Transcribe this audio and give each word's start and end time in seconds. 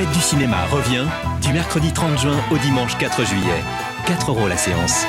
Fête 0.00 0.12
du 0.12 0.20
cinéma 0.20 0.64
revient 0.70 1.04
du 1.42 1.52
mercredi 1.52 1.92
30 1.92 2.18
juin 2.18 2.40
au 2.50 2.56
dimanche 2.56 2.96
4 2.96 3.22
juillet. 3.22 3.62
4 4.06 4.30
euros 4.30 4.48
la 4.48 4.56
séance. 4.56 5.04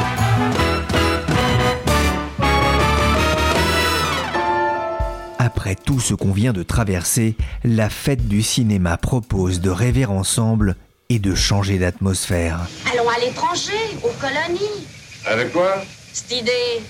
Après 5.40 5.76
tout 5.76 6.02
ce 6.02 6.14
qu'on 6.14 6.34
vient 6.34 6.52
de 6.52 6.64
traverser, 6.64 7.38
la 7.64 7.90
fête 7.90 8.28
du 8.28 8.42
cinéma 8.42 8.98
propose 8.98 9.62
de 9.62 9.70
rêver 9.70 10.06
ensemble 10.06 10.76
et 11.08 11.20
de 11.20 11.36
changer 11.36 11.78
d'atmosphère. 11.78 12.60
Allons 12.92 13.10
à 13.10 13.20
l'étranger, 13.20 13.72
aux 14.04 14.14
colonies. 14.20 14.88
Avec 15.26 15.54
quoi 15.54 15.84
Cette 16.12 16.34
idée. 16.34 16.82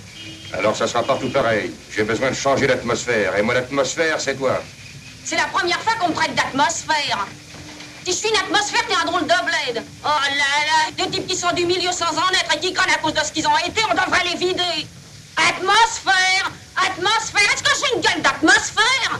Alors 0.54 0.76
ça 0.76 0.88
sera 0.88 1.04
partout 1.04 1.30
pareil. 1.30 1.72
J'ai 1.96 2.04
besoin 2.04 2.32
de 2.32 2.36
changer 2.36 2.66
d'atmosphère. 2.66 3.38
Et 3.38 3.44
moi, 3.44 3.54
l'atmosphère, 3.54 4.20
c'est 4.20 4.36
toi. 4.36 4.60
C'est 5.24 5.38
la 5.38 5.46
première 5.46 5.80
fois 5.82 5.94
qu'on 6.00 6.10
me 6.10 6.16
traite 6.16 6.34
d'atmosphère. 6.34 7.28
Si 8.04 8.12
je 8.12 8.18
suis 8.18 8.30
une 8.30 8.38
atmosphère, 8.38 8.82
t'es 8.88 8.96
un 8.96 9.06
drôle 9.06 9.24
de 9.24 9.28
bled. 9.28 9.84
Oh 10.04 10.08
là 10.08 10.52
là, 10.66 10.92
des 10.98 11.12
types 11.12 11.28
qui 11.28 11.36
sont 11.36 11.54
du 11.54 11.66
milieu 11.66 11.92
sans 11.92 12.12
en 12.18 12.30
être 12.32 12.56
et 12.56 12.60
qui 12.60 12.74
connaissent 12.74 12.96
à 12.96 13.00
cause 13.00 13.14
de 13.14 13.20
ce 13.20 13.32
qu'ils 13.32 13.48
ont 13.48 13.58
été, 13.66 13.82
on 13.90 13.94
devrait 13.94 14.24
les 14.24 14.38
vider. 14.40 14.88
Atmosphère 15.38 16.52
Atmosphère 16.76 17.48
Est-ce 17.54 17.64
que 17.64 17.70
j'ai 17.76 17.96
une 17.96 18.02
gueule 18.02 18.22
d'atmosphère? 18.24 19.20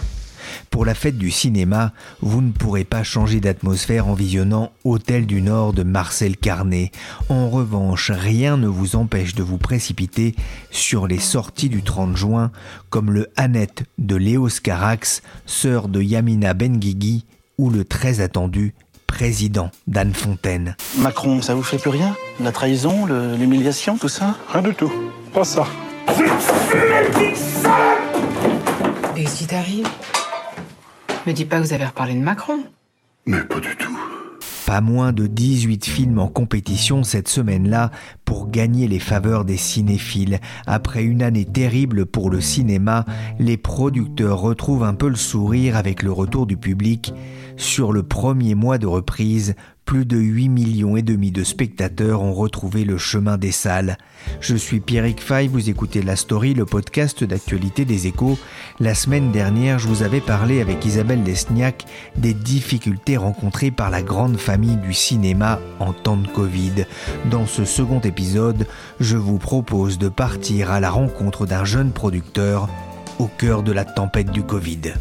Pour 0.72 0.86
la 0.86 0.96
fête 0.96 1.18
du 1.18 1.30
cinéma, 1.30 1.92
vous 2.22 2.42
ne 2.42 2.52
pourrez 2.52 2.86
pas 2.86 3.04
changer 3.04 3.40
d'atmosphère 3.40 4.08
en 4.08 4.14
visionnant 4.14 4.72
Hôtel 4.84 5.28
du 5.28 5.42
Nord 5.42 5.74
de 5.74 5.84
Marcel 5.84 6.38
Carnet. 6.38 6.92
En 7.30 7.50
revanche, 7.50 8.10
rien 8.10 8.58
ne 8.58 8.68
vous 8.68 8.96
empêche 8.96 9.36
de 9.36 9.44
vous 9.44 9.58
précipiter 9.58 10.34
sur 10.72 11.08
les 11.08 11.20
sorties 11.20 11.70
du 11.70 11.84
30 11.84 12.16
juin, 12.16 12.52
comme 12.90 13.12
le 13.12 13.30
Annette 13.36 13.84
de 13.98 14.16
Léo 14.16 14.50
Scarax, 14.50 15.22
sœur 15.46 15.88
de 15.88 16.02
Yamina 16.02 16.54
Benguigui, 16.54 17.26
ou 17.62 17.70
le 17.70 17.86
très 17.86 18.22
attendu 18.22 18.74
président 19.06 19.70
d'Anne 19.86 20.16
Fontaine. 20.16 20.76
Macron, 20.98 21.44
ça 21.44 21.54
vous 21.54 21.62
fait 21.62 21.78
plus 21.78 21.92
rien? 21.92 22.16
La 22.40 22.52
trahison, 22.52 23.06
l'humiliation, 23.06 23.98
tout 24.00 24.10
ça? 24.10 24.36
Rien 24.50 24.64
du 24.64 24.74
tout. 24.74 24.92
Pas 25.32 25.44
ça. 25.44 25.68
Mais 29.14 29.24
qu'est-ce 29.24 29.38
qui 29.38 29.46
t'arrive 29.46 29.88
Me 31.28 31.34
dis 31.34 31.46
pas 31.46 31.58
que 31.60 31.64
vous 31.64 31.74
avez 31.74 31.86
reparlé 31.86 32.16
de 32.16 32.20
Macron. 32.20 32.64
Mais 33.28 33.42
pas 33.42 33.60
du 33.60 33.76
tout. 33.76 33.96
Moins 34.80 35.12
de 35.12 35.28
18 35.28 35.86
films 35.86 36.20
en 36.20 36.28
compétition 36.28 37.04
cette 37.04 37.28
semaine-là 37.28 37.92
pour 38.24 38.50
gagner 38.50 38.88
les 38.88 39.00
faveurs 39.00 39.44
des 39.44 39.58
cinéphiles. 39.58 40.40
Après 40.66 41.04
une 41.04 41.24
année 41.24 41.44
terrible 41.44 42.06
pour 42.06 42.30
le 42.30 42.40
cinéma, 42.40 43.04
les 43.38 43.58
producteurs 43.58 44.40
retrouvent 44.40 44.86
un 44.86 44.94
peu 44.94 45.10
le 45.10 45.16
sourire 45.16 45.76
avec 45.76 46.04
le 46.04 46.12
retour 46.12 46.46
du 46.46 46.56
public. 46.56 47.14
Sur 47.58 47.92
le 47.92 48.04
premier 48.04 48.56
mois 48.56 48.78
de 48.78 48.88
reprise, 48.88 49.56
plus 49.86 50.06
de 50.06 50.18
8 50.18 50.50
millions 50.50 50.96
et 50.96 51.02
demi 51.02 51.32
de 51.32 51.44
spectateurs 51.44 52.22
ont 52.22 52.34
retrouvé 52.34 52.86
le 52.86 52.98
chemin 52.98 53.38
des 53.38 53.52
salles. 53.52 53.98
Je 54.40 54.56
suis 54.56 54.80
Pierrick 54.80 55.20
Fay, 55.20 55.48
vous 55.48 55.70
écoutez 55.70 56.02
La 56.02 56.16
Story, 56.16 56.54
le 56.54 56.66
podcast 56.66 57.24
d'actualité 57.24 57.84
des 57.86 58.08
échos. 58.08 58.38
La 58.80 58.96
semaine 58.96 59.32
dernière, 59.32 59.80
je 59.80 59.88
vous 59.88 60.04
avais 60.04 60.22
parlé 60.22 60.62
avec 60.62 60.86
Isabelle 60.86 61.24
Lesniak 61.24 61.86
des 62.16 62.34
difficultés 62.34 63.18
rencontrées 63.18 63.72
par 63.72 63.90
la 63.90 64.02
grande 64.02 64.38
famille 64.38 64.78
du 64.78 64.94
cinéma 64.94 65.60
en 65.80 65.94
temps 65.94 66.18
de 66.18 66.28
Covid. 66.28 66.86
Dans 67.30 67.46
ce 67.46 67.66
second 67.66 68.00
épisode, 68.00 68.68
je 69.00 69.18
vous 69.18 69.40
propose 69.40 69.98
de 69.98 70.10
partir 70.10 70.72
à 70.72 70.80
la 70.80 70.90
rencontre 70.90 71.46
d'un 71.46 71.66
jeune 71.66 71.92
producteur 71.92 72.70
au 73.20 73.28
cœur 73.28 73.62
de 73.64 73.72
la 73.72 73.86
tempête 73.86 74.32
du 74.32 74.44
Covid. 74.44 74.94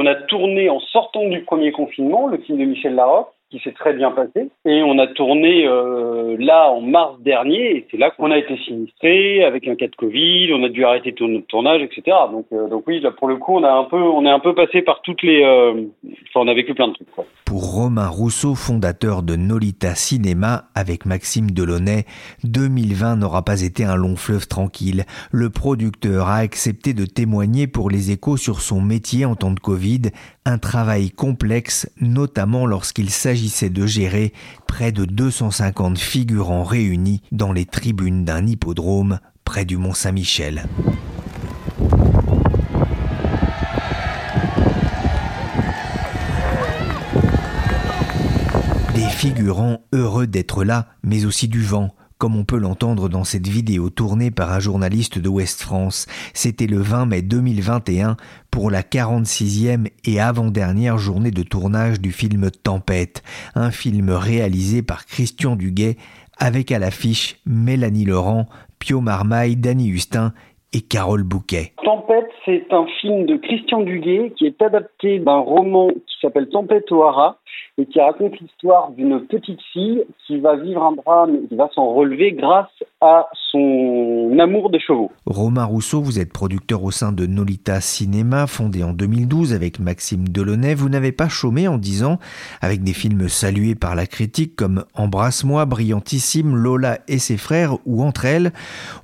On 0.00 0.06
a 0.06 0.14
tourné 0.14 0.70
en 0.70 0.78
sortant 0.78 1.26
du 1.26 1.42
premier 1.42 1.72
confinement 1.72 2.28
le 2.28 2.38
film 2.38 2.58
de 2.58 2.64
Michel 2.66 2.94
Larocque 2.94 3.32
qui 3.50 3.60
s'est 3.60 3.72
très 3.72 3.94
bien 3.94 4.10
passé 4.10 4.50
et 4.66 4.82
on 4.82 4.98
a 4.98 5.06
tourné 5.06 5.66
euh, 5.66 6.36
là 6.38 6.70
en 6.70 6.82
mars 6.82 7.18
dernier 7.20 7.76
et 7.76 7.86
c'est 7.90 7.96
là 7.96 8.10
qu'on 8.10 8.30
a 8.30 8.38
été 8.38 8.56
sinistré 8.58 9.42
avec 9.42 9.66
un 9.66 9.74
cas 9.74 9.86
de 9.86 9.96
Covid, 9.96 10.52
on 10.52 10.62
a 10.64 10.68
dû 10.68 10.84
arrêter 10.84 11.14
tout 11.14 11.26
notre 11.26 11.46
tournage, 11.46 11.82
etc. 11.82 12.16
Donc 12.30 12.46
euh, 12.52 12.68
donc 12.68 12.84
oui 12.86 13.00
là 13.00 13.10
pour 13.10 13.26
le 13.26 13.36
coup 13.36 13.56
on 13.56 13.64
a 13.64 13.72
un 13.72 13.84
peu 13.84 13.96
on 13.96 14.26
est 14.26 14.30
un 14.30 14.38
peu 14.38 14.54
passé 14.54 14.82
par 14.82 15.00
toutes 15.02 15.22
les 15.22 15.42
euh, 15.42 15.72
enfin 16.04 16.40
on 16.40 16.48
a 16.48 16.54
vécu 16.54 16.74
plein 16.74 16.88
de 16.88 16.92
trucs. 16.94 17.08
Pour 17.46 17.72
Romain 17.72 18.08
Rousseau, 18.08 18.54
fondateur 18.54 19.22
de 19.22 19.34
Nolita 19.34 19.94
Cinéma 19.94 20.64
avec 20.74 21.06
Maxime 21.06 21.50
Delaunay, 21.50 22.04
2020 22.44 23.16
n'aura 23.16 23.42
pas 23.42 23.62
été 23.62 23.84
un 23.84 23.96
long 23.96 24.16
fleuve 24.16 24.46
tranquille. 24.46 25.04
Le 25.32 25.48
producteur 25.48 26.28
a 26.28 26.36
accepté 26.36 26.92
de 26.92 27.06
témoigner 27.06 27.66
pour 27.66 27.88
les 27.88 28.12
échos 28.12 28.36
sur 28.36 28.60
son 28.60 28.82
métier 28.82 29.24
en 29.24 29.34
temps 29.34 29.52
de 29.52 29.60
Covid, 29.60 30.10
un 30.48 30.56
travail 30.56 31.10
complexe, 31.10 31.90
notamment 32.00 32.64
lorsqu'il 32.64 33.10
s'agissait 33.10 33.68
de 33.68 33.84
gérer 33.84 34.32
près 34.66 34.92
de 34.92 35.04
250 35.04 35.98
figurants 35.98 36.64
réunis 36.64 37.20
dans 37.32 37.52
les 37.52 37.66
tribunes 37.66 38.24
d'un 38.24 38.46
hippodrome 38.46 39.20
près 39.44 39.66
du 39.66 39.76
Mont 39.76 39.92
Saint-Michel. 39.92 40.64
Des 48.94 49.08
figurants 49.10 49.82
heureux 49.92 50.26
d'être 50.26 50.64
là, 50.64 50.88
mais 51.02 51.26
aussi 51.26 51.48
du 51.48 51.62
vent, 51.62 51.94
comme 52.18 52.36
on 52.36 52.44
peut 52.44 52.58
l'entendre 52.58 53.08
dans 53.08 53.24
cette 53.24 53.46
vidéo 53.46 53.90
tournée 53.90 54.30
par 54.30 54.52
un 54.52 54.60
journaliste 54.60 55.18
de 55.18 55.28
Ouest 55.28 55.62
France. 55.62 56.06
C'était 56.34 56.66
le 56.66 56.78
20 56.78 57.06
mai 57.06 57.22
2021 57.22 58.16
pour 58.50 58.70
la 58.70 58.82
46e 58.82 59.86
et 60.04 60.20
avant-dernière 60.20 60.98
journée 60.98 61.30
de 61.30 61.42
tournage 61.42 62.00
du 62.00 62.12
film 62.12 62.50
Tempête, 62.50 63.22
un 63.54 63.70
film 63.70 64.10
réalisé 64.10 64.82
par 64.82 65.06
Christian 65.06 65.56
Duguay 65.56 65.96
avec 66.38 66.72
à 66.72 66.78
l'affiche 66.78 67.36
Mélanie 67.46 68.04
Laurent, 68.04 68.46
Pio 68.78 69.00
Marmaille, 69.00 69.56
Danny 69.56 69.88
Hustin 69.88 70.32
et 70.72 70.80
Carole 70.80 71.22
Bouquet. 71.22 71.72
Tempête, 71.84 72.28
c'est 72.44 72.66
un 72.70 72.86
film 73.00 73.26
de 73.26 73.36
Christian 73.36 73.80
Duguay 73.82 74.32
qui 74.36 74.46
est 74.46 74.60
adapté 74.60 75.18
d'un 75.18 75.38
roman 75.38 75.88
qui 75.88 76.17
s'appelle 76.20 76.48
Tempête 76.48 76.90
au 76.92 77.02
Hara 77.04 77.38
et 77.78 77.86
qui 77.86 78.00
raconte 78.00 78.38
l'histoire 78.40 78.90
d'une 78.90 79.20
petite 79.26 79.60
fille 79.72 80.04
qui 80.26 80.40
va 80.40 80.56
vivre 80.56 80.82
un 80.82 80.92
drame 80.92 81.46
qui 81.48 81.56
va 81.56 81.68
s'en 81.74 81.92
relever 81.92 82.32
grâce 82.32 82.70
à 83.00 83.28
son 83.50 84.36
amour 84.38 84.70
des 84.70 84.80
chevaux. 84.80 85.10
Romain 85.26 85.64
Rousseau, 85.64 86.00
vous 86.00 86.18
êtes 86.18 86.32
producteur 86.32 86.82
au 86.82 86.90
sein 86.90 87.12
de 87.12 87.26
Nolita 87.26 87.80
Cinéma, 87.80 88.46
fondé 88.46 88.82
en 88.82 88.92
2012 88.92 89.54
avec 89.54 89.78
Maxime 89.78 90.28
Delaunay. 90.28 90.74
Vous 90.74 90.88
n'avez 90.88 91.12
pas 91.12 91.28
chômé 91.28 91.68
en 91.68 91.78
10 91.78 92.04
ans, 92.04 92.18
avec 92.60 92.82
des 92.82 92.92
films 92.92 93.28
salués 93.28 93.74
par 93.74 93.94
la 93.94 94.06
critique 94.06 94.56
comme 94.56 94.84
Embrasse-moi, 94.94 95.64
Brillantissime, 95.66 96.56
Lola 96.56 96.98
et 97.08 97.18
ses 97.18 97.36
frères 97.36 97.76
ou 97.86 98.02
Entre 98.02 98.24
elles. 98.24 98.52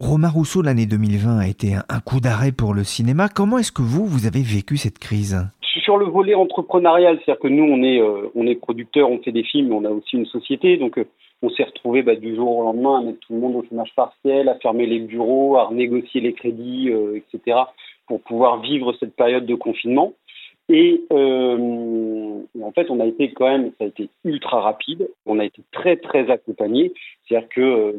Romain 0.00 0.28
Rousseau, 0.28 0.62
l'année 0.62 0.86
2020 0.86 1.38
a 1.38 1.46
été 1.46 1.74
un 1.74 2.00
coup 2.00 2.20
d'arrêt 2.20 2.52
pour 2.52 2.74
le 2.74 2.84
cinéma. 2.84 3.28
Comment 3.28 3.58
est-ce 3.58 3.72
que 3.72 3.82
vous, 3.82 4.04
vous 4.06 4.26
avez 4.26 4.42
vécu 4.42 4.76
cette 4.76 4.98
crise? 4.98 5.46
Sur 5.82 5.96
le 5.96 6.06
volet 6.06 6.34
entrepreneurial, 6.34 7.18
c'est-à-dire 7.18 7.40
que 7.40 7.48
nous, 7.48 7.64
on 7.64 7.82
est, 7.82 8.00
euh, 8.00 8.30
on 8.36 8.54
producteur, 8.54 9.10
on 9.10 9.18
fait 9.18 9.32
des 9.32 9.42
films, 9.42 9.72
on 9.72 9.84
a 9.84 9.90
aussi 9.90 10.16
une 10.16 10.26
société, 10.26 10.76
donc 10.76 10.98
euh, 10.98 11.04
on 11.42 11.50
s'est 11.50 11.64
retrouvé 11.64 12.02
bah, 12.02 12.14
du 12.14 12.36
jour 12.36 12.58
au 12.58 12.62
lendemain 12.62 13.00
à 13.00 13.02
mettre 13.02 13.18
tout 13.20 13.34
le 13.34 13.40
monde 13.40 13.56
au 13.56 13.64
chômage 13.68 13.92
partiel, 13.96 14.48
à 14.48 14.54
fermer 14.56 14.86
les 14.86 15.00
bureaux, 15.00 15.56
à 15.56 15.64
renégocier 15.64 16.20
les 16.20 16.32
crédits, 16.32 16.90
euh, 16.90 17.16
etc., 17.16 17.58
pour 18.06 18.20
pouvoir 18.20 18.60
vivre 18.60 18.94
cette 19.00 19.16
période 19.16 19.46
de 19.46 19.54
confinement. 19.54 20.12
Et, 20.68 21.02
euh, 21.12 22.40
en 22.62 22.72
fait, 22.72 22.90
on 22.90 23.00
a 23.00 23.06
été 23.06 23.32
quand 23.32 23.48
même, 23.48 23.72
ça 23.78 23.84
a 23.84 23.88
été 23.88 24.08
ultra 24.24 24.60
rapide. 24.60 25.08
On 25.26 25.38
a 25.38 25.44
été 25.44 25.62
très 25.72 25.96
très 25.96 26.30
accompagné. 26.30 26.92
C'est-à-dire 27.26 27.48
que 27.48 27.60
euh, 27.60 27.92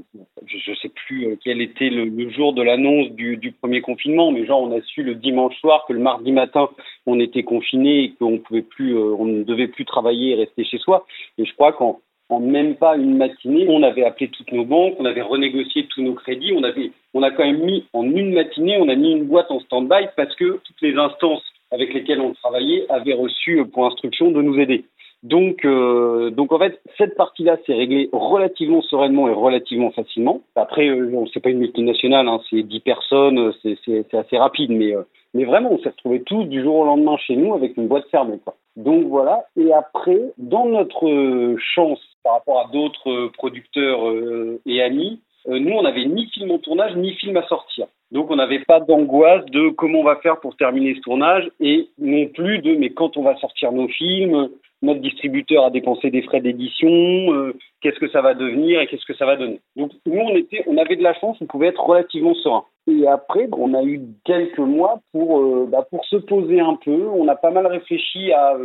je 0.45 0.71
ne 0.71 0.75
sais 0.75 0.89
plus 0.89 1.27
euh, 1.27 1.35
quel 1.43 1.61
était 1.61 1.89
le, 1.89 2.29
jour 2.29 2.53
de 2.53 2.61
l'annonce 2.61 3.09
du, 3.11 3.53
premier 3.59 3.81
confinement, 3.81 4.31
mais 4.31 4.45
genre 4.45 4.61
on 4.61 4.77
a 4.77 4.81
su 4.81 5.03
le 5.03 5.15
dimanche 5.15 5.55
soir 5.59 5.85
que 5.87 5.93
le 5.93 5.99
mardi 5.99 6.31
matin 6.31 6.69
on 7.05 7.19
était 7.19 7.43
confiné 7.43 8.03
et 8.03 8.11
qu'on 8.13 8.37
pouvait 8.39 8.61
plus, 8.61 8.95
euh, 8.95 9.15
on 9.17 9.25
ne 9.25 9.43
devait 9.43 9.67
plus 9.67 9.85
travailler 9.85 10.31
et 10.31 10.35
rester 10.35 10.63
chez 10.63 10.77
soi. 10.77 11.05
Et 11.37 11.45
je 11.45 11.53
crois 11.53 11.73
qu'en 11.73 11.99
en 12.29 12.39
même 12.39 12.75
pas 12.75 12.97
une 12.97 13.17
matinée, 13.17 13.67
on 13.69 13.83
avait 13.83 14.03
appelé 14.03 14.29
toutes 14.29 14.51
nos 14.51 14.65
banques, 14.65 14.95
on 14.97 15.05
avait 15.05 15.21
renégocié 15.21 15.85
tous 15.87 16.01
nos 16.01 16.13
crédits, 16.13 16.53
on 16.55 16.63
avait, 16.63 16.91
on 17.13 17.21
a 17.21 17.29
quand 17.29 17.45
même 17.45 17.63
mis 17.63 17.85
en 17.93 18.03
une 18.03 18.33
matinée, 18.33 18.77
on 18.79 18.89
a 18.89 18.95
mis 18.95 19.11
une 19.11 19.25
boîte 19.25 19.51
en 19.51 19.59
stand-by 19.59 20.07
parce 20.15 20.35
que 20.35 20.59
toutes 20.63 20.81
les 20.81 20.95
instances 20.95 21.43
avec 21.71 21.93
lesquelles 21.93 22.21
on 22.21 22.33
travaillait 22.33 22.85
avaient 22.89 23.13
reçu 23.13 23.63
pour 23.71 23.85
instruction 23.85 24.31
de 24.31 24.41
nous 24.41 24.59
aider. 24.59 24.85
Donc, 25.23 25.65
euh, 25.65 26.29
donc 26.29 26.51
en 26.51 26.59
fait, 26.59 26.79
cette 26.99 27.15
partie-là 27.15 27.57
s'est 27.65 27.73
réglée 27.73 28.09
relativement 28.13 28.83
sereinement 28.83 29.27
et 29.27 29.33
relativement 29.33 29.91
facilement. 29.91 30.41
Après, 30.55 30.87
euh, 30.87 31.25
c'est 31.33 31.39
pas 31.39 31.49
une 31.49 31.59
multinationale, 31.59 32.27
hein, 32.27 32.39
c'est 32.49 32.61
10 32.61 32.79
personnes, 32.81 33.51
c'est 33.63 34.13
assez 34.13 34.37
rapide, 34.37 34.69
mais, 34.69 34.95
euh, 34.95 35.01
mais 35.33 35.45
vraiment, 35.45 35.71
on 35.71 35.79
s'est 35.79 35.89
retrouvés 35.89 36.21
tous 36.21 36.43
du 36.43 36.61
jour 36.61 36.75
au 36.75 36.85
lendemain 36.85 37.17
chez 37.17 37.35
nous 37.35 37.55
avec 37.55 37.75
une 37.75 37.87
boîte 37.87 38.07
fermée. 38.11 38.39
Donc 38.75 39.05
voilà. 39.07 39.45
Et 39.57 39.73
après, 39.73 40.21
dans 40.37 40.67
notre 40.67 41.55
chance 41.73 41.99
par 42.23 42.33
rapport 42.33 42.59
à 42.59 42.71
d'autres 42.71 43.31
producteurs 43.37 44.07
euh, 44.07 44.61
et 44.65 44.81
amis, 44.81 45.13
euh, 45.13 45.34
nous, 45.47 45.71
on 45.71 45.83
n'avait 45.83 46.05
ni 46.05 46.27
film 46.27 46.51
en 46.51 46.59
tournage, 46.59 46.95
ni 46.95 47.13
film 47.13 47.37
à 47.37 47.47
sortir. 47.47 47.87
Donc, 48.11 48.31
on 48.31 48.35
n'avait 48.35 48.63
pas 48.65 48.79
d'angoisse 48.79 49.45
de 49.45 49.69
comment 49.69 49.99
on 49.99 50.03
va 50.03 50.17
faire 50.17 50.39
pour 50.39 50.55
terminer 50.55 50.95
ce 50.95 51.01
tournage 51.01 51.49
et 51.59 51.89
non 51.97 52.27
plus 52.27 52.59
de 52.59 52.75
mais 52.75 52.89
quand 52.91 53.17
on 53.17 53.23
va 53.23 53.35
sortir 53.37 53.71
nos 53.71 53.87
films, 53.87 54.49
notre 54.81 55.01
distributeur 55.01 55.65
a 55.65 55.69
dépensé 55.69 56.11
des 56.11 56.21
frais 56.21 56.41
d'édition, 56.41 56.89
euh, 56.89 57.53
qu'est-ce 57.81 57.99
que 57.99 58.09
ça 58.09 58.21
va 58.21 58.33
devenir 58.33 58.79
et 58.79 58.87
qu'est-ce 58.87 59.05
que 59.05 59.15
ça 59.15 59.25
va 59.25 59.35
donner. 59.35 59.59
Donc, 59.75 59.91
nous, 60.05 60.19
on, 60.19 60.35
était, 60.35 60.63
on 60.67 60.77
avait 60.77 60.95
de 60.95 61.03
la 61.03 61.13
chance, 61.15 61.37
on 61.41 61.45
pouvait 61.45 61.67
être 61.67 61.83
relativement 61.83 62.33
serein. 62.35 62.65
Et 62.87 63.07
après, 63.07 63.47
on 63.51 63.73
a 63.73 63.83
eu 63.83 64.01
quelques 64.25 64.59
mois 64.59 65.01
pour, 65.11 65.39
euh, 65.39 65.67
bah, 65.67 65.87
pour 65.89 66.05
se 66.05 66.17
poser 66.17 66.59
un 66.59 66.75
peu. 66.75 67.07
On 67.07 67.27
a 67.27 67.35
pas 67.35 67.49
mal 67.49 67.65
réfléchi 67.65 68.31
à, 68.31 68.57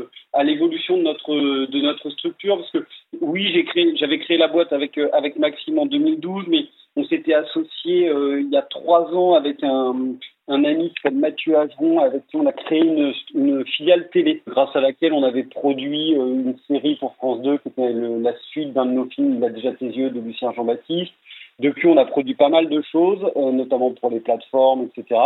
l'évolution 0.42 0.98
de 0.98 1.02
notre, 1.02 1.34
de 1.34 1.80
notre 1.80 2.10
structure 2.10 2.56
parce 2.58 2.70
que 2.70 2.86
oui, 3.22 3.66
j'avais 3.96 4.18
créé 4.18 4.36
la 4.36 4.48
boîte 4.48 4.72
avec, 4.72 4.98
avec 5.12 5.38
Maxime 5.38 5.78
en 5.78 5.86
2012, 5.86 6.46
mais 6.48 6.66
on 6.96 7.04
s'était 7.04 7.34
associé 7.34 8.08
euh, 8.08 8.40
il 8.40 8.50
y 8.50 8.56
a 8.56 8.62
trois 8.62 9.14
ans 9.14 9.34
avec 9.34 9.62
un, 9.62 9.94
un 10.48 10.64
ami 10.64 10.88
qui 10.88 10.94
s'appelle 11.02 11.18
Mathieu 11.18 11.56
Ageron, 11.56 12.00
avec 12.00 12.26
qui 12.26 12.36
on 12.36 12.46
a 12.46 12.52
créé 12.52 12.80
une, 12.80 13.64
filiale 13.64 14.10
télé, 14.10 14.42
grâce 14.46 14.74
à 14.74 14.80
laquelle 14.80 15.12
on 15.12 15.22
avait 15.22 15.44
produit 15.44 16.14
euh, 16.18 16.26
une 16.26 16.56
série 16.66 16.96
pour 16.96 17.14
France 17.14 17.40
2 17.42 17.58
qui 17.58 17.68
était 17.68 17.92
la 17.92 18.34
suite 18.50 18.72
d'un 18.72 18.86
de 18.86 18.92
nos 18.92 19.04
films, 19.06 19.36
Il 19.36 19.44
a 19.44 19.50
déjà 19.50 19.72
tes 19.72 19.86
yeux, 19.86 20.10
de 20.10 20.20
Lucien 20.20 20.52
Jean-Baptiste. 20.52 21.12
Depuis, 21.60 21.88
on 21.88 21.96
a 21.96 22.04
produit 22.04 22.34
pas 22.34 22.48
mal 22.48 22.68
de 22.68 22.82
choses, 22.90 23.24
euh, 23.36 23.52
notamment 23.52 23.92
pour 23.92 24.10
les 24.10 24.20
plateformes, 24.20 24.88
etc. 24.88 25.20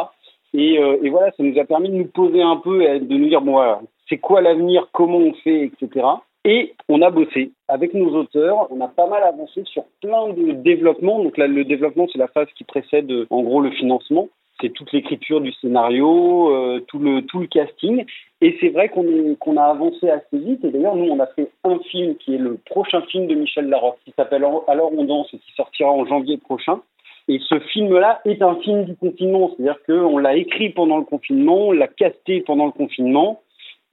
Et, 0.52 0.74
et, 0.74 1.10
voilà, 1.10 1.32
ça 1.32 1.42
nous 1.42 1.58
a 1.58 1.64
permis 1.64 1.88
de 1.88 1.96
nous 1.96 2.06
poser 2.06 2.40
un 2.40 2.56
peu 2.56 2.82
et 2.82 3.00
de 3.00 3.16
nous 3.16 3.28
dire, 3.28 3.40
bon, 3.40 3.60
c'est 4.08 4.18
quoi 4.18 4.40
l'avenir, 4.40 4.86
comment 4.92 5.18
on 5.18 5.32
fait, 5.32 5.64
etc. 5.64 6.06
Et 6.44 6.74
on 6.88 7.00
a 7.00 7.10
bossé 7.10 7.52
avec 7.68 7.94
nos 7.94 8.10
auteurs, 8.14 8.70
on 8.70 8.80
a 8.82 8.88
pas 8.88 9.06
mal 9.06 9.22
avancé 9.22 9.62
sur 9.64 9.84
plein 10.02 10.28
de 10.28 10.52
développements. 10.52 11.22
Donc 11.22 11.38
là, 11.38 11.46
le 11.46 11.64
développement, 11.64 12.06
c'est 12.12 12.18
la 12.18 12.28
phase 12.28 12.48
qui 12.54 12.64
précède 12.64 13.10
en 13.30 13.42
gros 13.42 13.62
le 13.62 13.70
financement. 13.70 14.28
C'est 14.60 14.72
toute 14.72 14.92
l'écriture 14.92 15.40
du 15.40 15.52
scénario, 15.52 16.54
euh, 16.54 16.80
tout 16.86 16.98
le 17.00 17.46
casting. 17.46 18.04
Et 18.44 18.58
c'est 18.60 18.68
vrai 18.68 18.90
qu'on 18.90 19.56
a 19.56 19.62
avancé 19.62 20.10
assez 20.10 20.36
vite. 20.36 20.62
Et 20.66 20.70
d'ailleurs, 20.70 20.96
nous, 20.96 21.10
on 21.10 21.18
a 21.18 21.26
fait 21.28 21.50
un 21.64 21.78
film 21.78 22.14
qui 22.16 22.34
est 22.34 22.38
le 22.38 22.58
prochain 22.66 23.00
film 23.10 23.26
de 23.26 23.34
Michel 23.34 23.70
Larocque, 23.70 23.96
qui 24.04 24.12
s'appelle 24.14 24.44
Alors 24.68 24.92
on 24.92 25.04
danse 25.04 25.32
et 25.32 25.38
qui 25.38 25.50
sortira 25.56 25.90
en 25.90 26.04
janvier 26.04 26.36
prochain. 26.36 26.82
Et 27.26 27.40
ce 27.48 27.58
film-là 27.58 28.20
est 28.26 28.42
un 28.42 28.56
film 28.56 28.84
du 28.84 28.96
confinement, 28.96 29.50
c'est-à-dire 29.56 29.78
qu'on 29.86 30.18
l'a 30.18 30.36
écrit 30.36 30.68
pendant 30.68 30.98
le 30.98 31.04
confinement, 31.04 31.68
on 31.68 31.72
l'a 31.72 31.88
casté 31.88 32.42
pendant 32.42 32.66
le 32.66 32.72
confinement, 32.72 33.40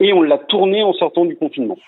et 0.00 0.12
on 0.12 0.20
l'a 0.20 0.36
tourné 0.36 0.82
en 0.82 0.92
sortant 0.92 1.24
du 1.24 1.34
confinement. 1.34 1.78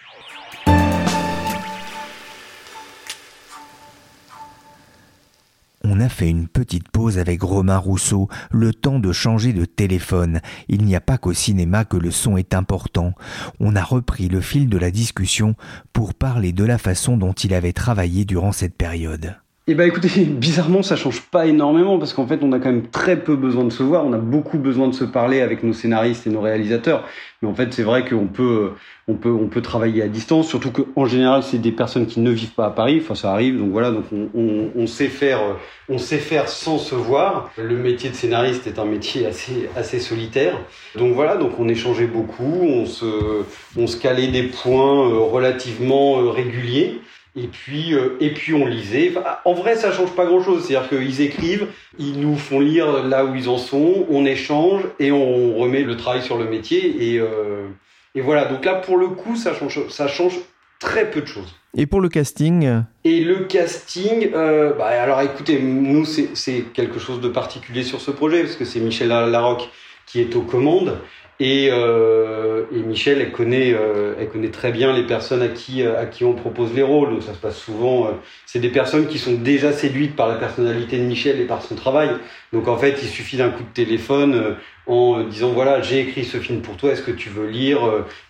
On 5.96 6.00
a 6.00 6.08
fait 6.08 6.28
une 6.28 6.48
petite 6.48 6.88
pause 6.88 7.18
avec 7.18 7.40
Romain 7.40 7.78
Rousseau, 7.78 8.28
le 8.50 8.74
temps 8.74 8.98
de 8.98 9.12
changer 9.12 9.52
de 9.52 9.64
téléphone. 9.64 10.40
Il 10.66 10.84
n'y 10.84 10.96
a 10.96 11.00
pas 11.00 11.18
qu'au 11.18 11.32
cinéma 11.32 11.84
que 11.84 11.96
le 11.96 12.10
son 12.10 12.36
est 12.36 12.52
important. 12.52 13.12
On 13.60 13.76
a 13.76 13.84
repris 13.84 14.26
le 14.26 14.40
fil 14.40 14.68
de 14.68 14.76
la 14.76 14.90
discussion 14.90 15.54
pour 15.92 16.14
parler 16.14 16.52
de 16.52 16.64
la 16.64 16.78
façon 16.78 17.16
dont 17.16 17.32
il 17.32 17.54
avait 17.54 17.72
travaillé 17.72 18.24
durant 18.24 18.50
cette 18.50 18.76
période. 18.76 19.36
Eh 19.66 19.74
ben 19.74 19.88
écoutez, 19.88 20.08
bizarrement 20.26 20.82
ça 20.82 20.94
change 20.94 21.22
pas 21.22 21.46
énormément 21.46 21.98
parce 21.98 22.12
qu'en 22.12 22.26
fait 22.26 22.40
on 22.42 22.52
a 22.52 22.58
quand 22.58 22.68
même 22.68 22.88
très 22.88 23.18
peu 23.18 23.34
besoin 23.34 23.64
de 23.64 23.72
se 23.72 23.82
voir, 23.82 24.04
on 24.04 24.12
a 24.12 24.18
beaucoup 24.18 24.58
besoin 24.58 24.88
de 24.88 24.92
se 24.92 25.04
parler 25.04 25.40
avec 25.40 25.62
nos 25.62 25.72
scénaristes 25.72 26.26
et 26.26 26.30
nos 26.30 26.42
réalisateurs. 26.42 27.02
Mais 27.40 27.48
en 27.48 27.54
fait 27.54 27.72
c'est 27.72 27.82
vrai 27.82 28.04
qu'on 28.04 28.26
peut, 28.26 28.72
on 29.08 29.14
peut, 29.14 29.30
on 29.30 29.48
peut 29.48 29.62
travailler 29.62 30.02
à 30.02 30.08
distance, 30.08 30.48
surtout 30.48 30.70
qu'en 30.70 31.06
général 31.06 31.42
c'est 31.42 31.56
des 31.56 31.72
personnes 31.72 32.04
qui 32.04 32.20
ne 32.20 32.30
vivent 32.30 32.52
pas 32.52 32.66
à 32.66 32.70
Paris, 32.72 33.00
enfin 33.02 33.14
ça 33.14 33.32
arrive, 33.32 33.58
donc 33.58 33.70
voilà, 33.70 33.90
donc 33.90 34.04
on, 34.12 34.28
on, 34.34 34.70
on, 34.76 34.86
sait 34.86 35.08
faire, 35.08 35.40
on 35.88 35.96
sait 35.96 36.18
faire 36.18 36.50
sans 36.50 36.76
se 36.76 36.94
voir. 36.94 37.50
Le 37.56 37.78
métier 37.78 38.10
de 38.10 38.14
scénariste 38.14 38.66
est 38.66 38.78
un 38.78 38.84
métier 38.84 39.24
assez, 39.24 39.70
assez 39.76 39.98
solitaire, 39.98 40.60
donc 40.94 41.14
voilà, 41.14 41.38
donc 41.38 41.58
on 41.58 41.68
échangeait 41.68 42.06
beaucoup, 42.06 42.60
on 42.62 42.84
se, 42.84 43.44
on 43.78 43.86
se 43.86 43.96
calait 43.96 44.28
des 44.28 44.42
points 44.42 45.08
euh, 45.08 45.20
relativement 45.20 46.20
euh, 46.20 46.28
réguliers. 46.28 47.00
Et 47.36 47.48
puis, 47.48 47.94
euh, 47.94 48.16
et 48.20 48.30
puis 48.32 48.54
on 48.54 48.64
lisait. 48.64 49.12
en 49.44 49.54
vrai, 49.54 49.74
ça 49.76 49.92
change 49.92 50.14
pas 50.14 50.24
grand-chose. 50.24 50.64
C'est-à-dire 50.64 50.88
qu'ils 50.88 51.20
écrivent, 51.20 51.66
ils 51.98 52.20
nous 52.20 52.36
font 52.36 52.60
lire 52.60 53.02
là 53.04 53.24
où 53.24 53.34
ils 53.34 53.48
en 53.48 53.58
sont, 53.58 54.06
on 54.08 54.24
échange 54.24 54.82
et 55.00 55.10
on 55.10 55.56
remet 55.56 55.82
le 55.82 55.96
travail 55.96 56.22
sur 56.22 56.38
le 56.38 56.44
métier. 56.44 57.12
Et, 57.12 57.18
euh, 57.18 57.66
et 58.14 58.20
voilà. 58.20 58.44
Donc 58.44 58.64
là, 58.64 58.74
pour 58.74 58.96
le 58.96 59.08
coup, 59.08 59.34
ça 59.34 59.52
change, 59.52 59.88
ça 59.88 60.06
change 60.06 60.38
très 60.78 61.10
peu 61.10 61.22
de 61.22 61.26
choses. 61.26 61.54
Et 61.76 61.86
pour 61.86 62.00
le 62.00 62.08
casting 62.08 62.82
Et 63.02 63.20
le 63.20 63.40
casting, 63.46 64.30
euh, 64.34 64.72
bah 64.74 64.86
alors 64.86 65.20
écoutez, 65.22 65.60
nous 65.60 66.04
c'est 66.04 66.62
quelque 66.72 67.00
chose 67.00 67.20
de 67.20 67.28
particulier 67.28 67.82
sur 67.82 68.00
ce 68.00 68.12
projet 68.12 68.42
parce 68.42 68.54
que 68.54 68.64
c'est 68.64 68.78
Michel 68.78 69.08
Larocque 69.08 69.68
qui 70.06 70.20
est 70.20 70.36
aux 70.36 70.42
commandes. 70.42 70.98
Et, 71.40 71.68
euh, 71.72 72.64
et, 72.72 72.78
Michel, 72.78 73.20
elle 73.20 73.32
connaît, 73.32 73.72
euh, 73.74 74.14
elle 74.20 74.28
connaît 74.28 74.50
très 74.50 74.70
bien 74.70 74.92
les 74.92 75.02
personnes 75.02 75.42
à 75.42 75.48
qui, 75.48 75.82
euh, 75.82 76.00
à 76.00 76.06
qui 76.06 76.24
on 76.24 76.34
propose 76.34 76.72
les 76.74 76.82
rôles. 76.82 77.10
Donc 77.10 77.22
ça 77.24 77.34
se 77.34 77.38
passe 77.38 77.58
souvent. 77.58 78.06
Euh, 78.06 78.10
c'est 78.46 78.60
des 78.60 78.68
personnes 78.68 79.08
qui 79.08 79.18
sont 79.18 79.32
déjà 79.32 79.72
séduites 79.72 80.14
par 80.14 80.28
la 80.28 80.36
personnalité 80.36 80.96
de 80.98 81.02
Michel 81.02 81.40
et 81.40 81.44
par 81.44 81.62
son 81.62 81.74
travail. 81.74 82.10
Donc 82.54 82.68
en 82.68 82.78
fait, 82.78 82.96
il 83.02 83.08
suffit 83.08 83.36
d'un 83.36 83.50
coup 83.50 83.62
de 83.62 83.74
téléphone 83.74 84.34
euh, 84.34 84.54
en 84.86 85.22
disant 85.24 85.50
voilà, 85.50 85.82
j'ai 85.82 86.00
écrit 86.00 86.24
ce 86.24 86.38
film 86.38 86.62
pour 86.62 86.78
toi. 86.78 86.92
Est-ce 86.92 87.02
que 87.02 87.10
tu 87.10 87.28
veux 87.28 87.46
lire 87.46 87.80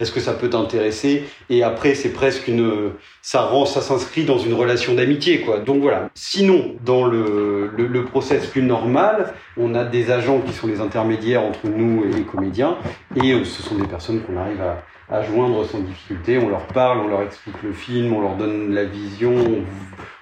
Est-ce 0.00 0.10
que 0.10 0.20
ça 0.20 0.34
peut 0.34 0.50
t'intéresser? 0.50 1.24
Et 1.50 1.62
après, 1.62 1.94
c'est 1.94 2.12
presque 2.12 2.48
une, 2.48 2.90
ça 3.22 3.42
rend, 3.42 3.66
ça 3.66 3.80
s'inscrit 3.80 4.24
dans 4.24 4.38
une 4.38 4.54
relation 4.54 4.94
d'amitié, 4.94 5.40
quoi. 5.40 5.58
Donc 5.60 5.82
voilà. 5.82 6.10
Sinon, 6.14 6.74
dans 6.84 7.06
le, 7.06 7.70
le, 7.76 7.86
le 7.86 8.04
process 8.04 8.46
plus 8.46 8.62
normal, 8.62 9.34
on 9.56 9.74
a 9.74 9.84
des 9.84 10.10
agents 10.10 10.40
qui 10.40 10.52
sont 10.52 10.66
les 10.66 10.80
intermédiaires 10.80 11.42
entre 11.42 11.66
nous 11.66 12.04
et 12.04 12.12
les 12.12 12.22
comédiens 12.22 12.76
et 13.16 13.32
euh, 13.32 13.44
ce 13.44 13.62
sont 13.62 13.76
des 13.76 13.86
personnes 13.86 14.20
qu'on 14.22 14.36
arrive 14.36 14.60
à, 14.60 14.82
à, 15.10 15.22
joindre 15.22 15.64
sans 15.64 15.80
difficulté. 15.80 16.38
On 16.38 16.48
leur 16.48 16.66
parle, 16.66 17.00
on 17.00 17.08
leur 17.08 17.22
explique 17.22 17.62
le 17.62 17.72
film, 17.72 18.12
on 18.12 18.20
leur 18.20 18.36
donne 18.36 18.74
la 18.74 18.84
vision, 18.84 19.34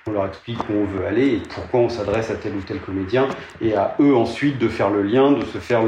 on, 0.07 0.11
leur 0.11 0.27
explique 0.27 0.59
où 0.69 0.73
on 0.73 0.85
veut 0.85 1.07
aller 1.07 1.35
et 1.35 1.43
pourquoi 1.55 1.81
on 1.81 1.89
s'adresse 1.89 2.31
à 2.31 2.35
tel 2.35 2.55
ou 2.55 2.61
tel 2.61 2.81
comédien. 2.81 3.29
Et 3.61 3.75
à 3.75 3.97
eux 4.01 4.15
ensuite 4.15 4.59
de 4.59 4.69
faire 4.69 4.91
le 4.91 5.03
lien, 5.03 5.33
de 5.33 5.45
se 5.45 5.59
faire 5.59 5.83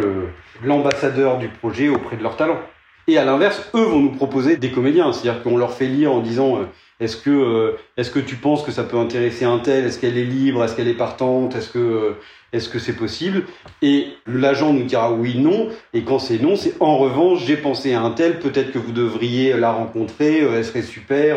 l'ambassadeur 0.62 1.38
du 1.38 1.48
projet 1.48 1.88
auprès 1.88 2.16
de 2.16 2.22
leur 2.22 2.36
talent. 2.36 2.58
Et 3.06 3.18
à 3.18 3.24
l'inverse, 3.24 3.70
eux 3.74 3.84
vont 3.84 4.00
nous 4.00 4.12
proposer 4.12 4.56
des 4.56 4.70
comédiens. 4.70 5.12
C'est-à-dire 5.12 5.42
qu'on 5.42 5.58
leur 5.58 5.72
fait 5.72 5.86
lire 5.86 6.12
en 6.12 6.20
disant 6.20 6.56
euh, 6.56 6.64
est-ce 7.00 7.16
que, 7.16 7.30
euh, 7.30 7.76
est-ce 7.96 8.10
que 8.10 8.20
tu 8.20 8.36
penses 8.36 8.62
que 8.62 8.72
ça 8.72 8.84
peut 8.84 8.98
intéresser 8.98 9.44
un 9.44 9.58
tel? 9.58 9.84
Est-ce 9.84 9.98
qu'elle 9.98 10.16
est 10.16 10.24
libre? 10.24 10.62
Est-ce 10.64 10.76
qu'elle 10.76 10.88
est 10.88 10.94
partante? 10.94 11.56
Est-ce 11.56 11.70
que 11.70 12.16
est-ce 12.54 12.68
que 12.68 12.78
c'est 12.78 12.94
possible? 12.94 13.42
Et 13.82 14.06
l'agent 14.28 14.72
nous 14.72 14.84
dira 14.84 15.12
oui, 15.12 15.36
non. 15.36 15.70
Et 15.92 16.02
quand 16.02 16.20
c'est 16.20 16.40
non, 16.40 16.54
c'est 16.54 16.80
en 16.80 16.98
revanche, 16.98 17.44
j'ai 17.44 17.56
pensé 17.56 17.94
à 17.94 18.02
un 18.02 18.12
tel, 18.12 18.38
peut-être 18.38 18.70
que 18.70 18.78
vous 18.78 18.92
devriez 18.92 19.58
la 19.58 19.72
rencontrer, 19.72 20.40
euh, 20.40 20.56
elle 20.56 20.64
serait 20.64 20.82
super. 20.82 21.36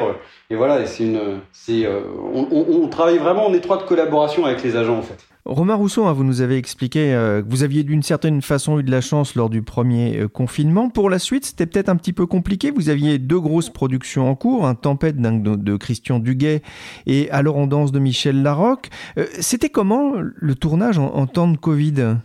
Et 0.50 0.56
voilà, 0.56 0.86
une, 1.00 1.42
c'est, 1.52 1.86
euh, 1.86 2.02
on, 2.34 2.88
travaille 2.88 3.18
vraiment 3.18 3.48
en 3.48 3.54
étroite 3.54 3.86
collaboration 3.86 4.46
avec 4.46 4.64
les 4.64 4.78
agents 4.78 5.00
en 5.00 5.02
fait. 5.02 5.28
Romain 5.44 5.76
Rousseau, 5.76 6.06
hein, 6.06 6.14
vous 6.14 6.26
nous 6.26 6.42
avez 6.42 6.58
expliqué 6.58 7.14
euh, 7.14 7.42
que 7.42 7.50
vous 7.50 7.64
aviez 7.64 7.84
d'une 7.84 8.04
certaine 8.04 8.42
façon 8.42 8.80
eu 8.80 8.84
de 8.84 8.92
la 8.92 9.00
chance 9.00 9.36
lors 9.36 9.50
du 9.50 9.62
premier 9.62 10.20
euh, 10.20 10.28
confinement. 10.28 10.90
Pour 10.90 11.10
la 11.10 11.20
suite, 11.20 11.46
c'était 11.46 11.66
peut-être 11.66 11.88
un 11.88 11.96
petit 11.96 12.12
peu 12.12 12.26
compliqué. 12.26 12.70
Vous 12.70 12.90
aviez 12.90 13.18
deux 13.18 13.40
grosses 13.40 13.70
productions 13.70 14.30
en 14.30 14.36
cours, 14.36 14.66
un 14.66 14.76
Tempête 14.76 15.18
de, 15.18 15.56
de, 15.64 15.78
Christian 15.78 16.20
Duguay 16.20 16.62
et 17.06 17.30
Alors 17.32 17.58
on 17.58 17.68
danse 17.68 17.92
de 17.92 18.00
Michel 18.00 18.42
Larocque. 18.42 18.90
Euh, 19.18 19.26
c'était 19.40 19.70
comment 19.70 20.14
le 20.18 20.56
tournage 20.56 20.98
en, 20.98 21.14
en 21.14 21.28
temps 21.28 21.48
de 21.48 21.58
Covid? 21.58 22.18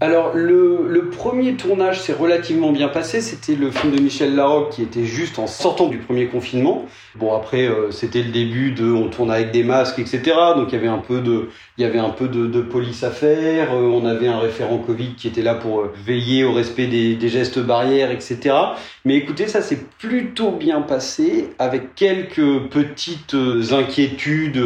Alors 0.00 0.30
le, 0.32 1.10
premier 1.10 1.54
tournage 1.54 2.00
s'est 2.00 2.12
relativement 2.12 2.70
bien 2.70 2.86
passé. 2.86 3.20
C'était 3.20 3.56
le 3.56 3.72
film 3.72 3.92
de 3.92 4.00
Michel 4.00 4.36
Larocque 4.36 4.70
qui 4.70 4.82
était 4.82 5.04
juste 5.04 5.40
en 5.40 5.48
sortant 5.48 5.88
du 5.88 5.98
premier 5.98 6.26
confinement. 6.26 6.86
Bon 7.16 7.34
après 7.34 7.66
euh, 7.66 7.90
c'était 7.90 8.22
le 8.22 8.30
début 8.30 8.70
de 8.70 8.92
on 8.92 9.08
tourne 9.08 9.32
avec 9.32 9.50
des 9.50 9.64
masques 9.64 9.98
etc. 9.98 10.22
Donc 10.54 10.68
il 10.68 10.74
y 10.74 10.78
avait 10.78 10.86
un 10.86 10.98
peu 10.98 11.20
de 11.20 11.48
il 11.76 11.82
y 11.82 11.84
avait 11.84 11.98
un 11.98 12.10
peu 12.10 12.28
de 12.28 12.60
police 12.60 13.02
à 13.02 13.10
faire. 13.10 13.72
Euh, 13.72 13.82
on 13.82 14.06
avait 14.06 14.28
un 14.28 14.38
référent 14.38 14.78
Covid 14.78 15.14
qui 15.16 15.26
était 15.26 15.42
là 15.42 15.54
pour 15.54 15.80
euh, 15.80 15.92
veiller 16.04 16.44
au 16.44 16.52
respect 16.52 16.86
des, 16.86 17.16
des 17.16 17.28
gestes 17.28 17.58
barrières 17.58 18.12
etc. 18.12 18.54
Mais 19.04 19.16
écoutez 19.16 19.48
ça 19.48 19.62
s'est 19.62 19.80
plutôt 19.98 20.52
bien 20.52 20.82
passé 20.82 21.50
avec 21.58 21.96
quelques 21.96 22.68
petites 22.70 23.34
inquiétudes 23.72 24.58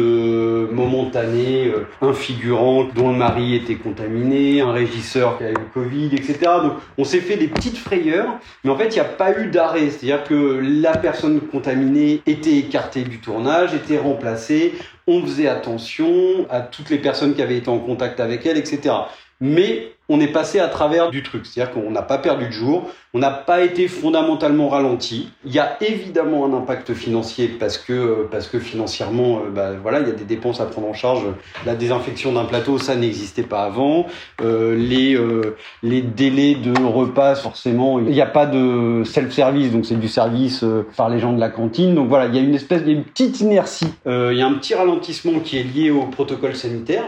momentanées. 0.71 1.71
Un 2.01 2.13
figurant 2.13 2.83
dont 2.83 3.11
le 3.11 3.17
mari 3.17 3.55
était 3.55 3.75
contaminé, 3.75 4.61
un 4.61 4.71
régisseur 4.71 5.22
le 5.41 5.73
Covid, 5.73 6.09
etc. 6.13 6.37
Donc 6.61 6.73
on 6.97 7.03
s'est 7.03 7.19
fait 7.19 7.37
des 7.37 7.47
petites 7.47 7.77
frayeurs, 7.77 8.39
mais 8.63 8.71
en 8.71 8.77
fait 8.77 8.87
il 8.87 8.93
n'y 8.93 8.99
a 8.99 9.05
pas 9.05 9.37
eu 9.39 9.47
d'arrêt. 9.47 9.89
C'est-à-dire 9.89 10.23
que 10.23 10.59
la 10.61 10.97
personne 10.97 11.41
contaminée 11.41 12.21
était 12.25 12.57
écartée 12.57 13.03
du 13.03 13.19
tournage, 13.19 13.73
était 13.73 13.97
remplacée, 13.97 14.73
on 15.07 15.21
faisait 15.21 15.47
attention 15.47 16.45
à 16.49 16.61
toutes 16.61 16.89
les 16.89 16.97
personnes 16.99 17.33
qui 17.33 17.41
avaient 17.41 17.57
été 17.57 17.69
en 17.69 17.79
contact 17.79 18.19
avec 18.19 18.45
elle, 18.45 18.57
etc. 18.57 18.93
Mais 19.39 19.93
on 20.09 20.19
est 20.19 20.27
passé 20.27 20.59
à 20.59 20.67
travers 20.67 21.09
du 21.09 21.23
truc. 21.23 21.45
C'est-à-dire 21.45 21.73
qu'on 21.73 21.91
n'a 21.91 22.01
pas 22.01 22.17
perdu 22.17 22.47
de 22.47 22.51
jour, 22.51 22.89
on 23.13 23.19
n'a 23.19 23.29
pas 23.29 23.61
été 23.61 23.87
fondamentalement 23.87 24.69
ralenti. 24.69 25.29
Il 25.45 25.53
y 25.53 25.59
a 25.59 25.77
évidemment 25.81 26.45
un 26.45 26.53
impact 26.53 26.93
financier 26.93 27.47
parce 27.47 27.77
que, 27.77 28.27
parce 28.31 28.47
que 28.47 28.59
financièrement, 28.59 29.39
euh, 29.39 29.49
bah, 29.49 29.71
voilà, 29.81 29.99
il 29.99 30.07
y 30.07 30.11
a 30.11 30.15
des 30.15 30.23
dépenses 30.23 30.59
à 30.59 30.65
prendre 30.65 30.87
en 30.87 30.93
charge. 30.93 31.23
La 31.65 31.75
désinfection 31.75 32.33
d'un 32.33 32.45
plateau, 32.45 32.77
ça 32.79 32.95
n'existait 32.95 33.43
pas 33.43 33.63
avant. 33.63 34.07
Euh, 34.41 34.75
les, 34.75 35.15
euh, 35.15 35.55
délais 35.83 36.55
de 36.55 36.73
repas, 36.83 37.35
forcément, 37.35 37.99
il 37.99 38.07
n'y 38.07 38.21
a 38.21 38.25
pas 38.25 38.45
de 38.45 39.03
self-service, 39.05 39.71
donc 39.71 39.85
c'est 39.85 39.99
du 39.99 40.07
service 40.07 40.63
euh, 40.63 40.87
par 40.97 41.09
les 41.09 41.19
gens 41.19 41.33
de 41.33 41.39
la 41.39 41.49
cantine. 41.49 41.95
Donc 41.95 42.09
voilà, 42.09 42.25
il 42.25 42.35
y 42.35 42.39
a 42.39 42.41
une 42.41 42.55
espèce, 42.55 42.81
il 42.85 43.03
petite 43.03 43.39
inertie. 43.41 43.87
Euh, 44.07 44.29
il 44.33 44.39
y 44.39 44.41
a 44.41 44.47
un 44.47 44.53
petit 44.53 44.73
ralentissement 44.73 45.39
qui 45.39 45.57
est 45.57 45.63
lié 45.63 45.91
au 45.91 46.03
protocole 46.05 46.55
sanitaire. 46.55 47.03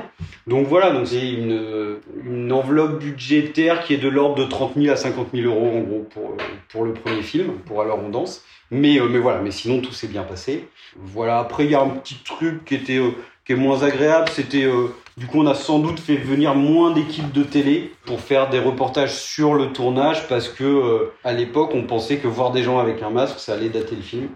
Donc 0.48 0.68
voilà, 0.68 0.92
donc 0.92 1.08
c'est 1.08 1.28
une 1.28 2.52
enveloppe 2.52 2.85
budgétaire 2.88 3.84
qui 3.84 3.94
est 3.94 3.98
de 3.98 4.10
l'ordre 4.10 4.36
de 4.36 4.46
30 4.46 4.74
000 4.76 4.92
à 4.92 4.96
50 4.96 5.30
000 5.34 5.48
euros 5.48 5.78
en 5.78 5.82
gros 5.82 6.08
pour, 6.10 6.38
pour 6.70 6.84
le 6.84 6.94
premier 6.94 7.22
film, 7.22 7.54
pour 7.66 7.82
Alors 7.82 8.00
on 8.04 8.10
danse. 8.10 8.44
Mais, 8.72 9.00
euh, 9.00 9.08
mais 9.08 9.20
voilà, 9.20 9.42
mais 9.42 9.52
sinon 9.52 9.82
tout 9.82 9.92
s'est 9.92 10.08
bien 10.08 10.24
passé. 10.24 10.68
Voilà, 10.98 11.40
après 11.40 11.66
il 11.66 11.72
y 11.72 11.76
a 11.76 11.82
un 11.82 11.90
petit 11.90 12.16
truc 12.24 12.66
qui 12.66 12.76
était 12.76 12.98
euh, 12.98 13.12
qui 13.46 13.54
est 13.54 13.56
moins 13.56 13.84
agréable, 13.84 14.30
c'était 14.30 14.64
euh, 14.64 14.88
du 15.18 15.28
coup 15.28 15.40
on 15.40 15.46
a 15.46 15.54
sans 15.54 15.80
doute 15.80 16.00
fait 16.00 16.16
venir 16.16 16.56
moins 16.56 16.92
d'équipes 16.92 17.32
de 17.32 17.44
télé 17.44 17.94
pour 18.06 18.20
faire 18.20 18.50
des 18.50 18.60
reportages 18.60 19.14
sur 19.14 19.54
le 19.54 19.72
tournage 19.72 20.28
parce 20.28 20.50
que 20.50 20.64
euh, 20.64 21.14
à 21.24 21.32
l'époque 21.34 21.72
on 21.76 21.84
pensait 21.84 22.18
que 22.18 22.28
voir 22.28 22.52
des 22.52 22.64
gens 22.64 22.80
avec 22.80 23.04
un 23.04 23.12
masque 23.12 23.40
ça 23.40 23.54
allait 23.54 23.70
dater 23.70 23.96
le 23.96 24.02
film. 24.02 24.30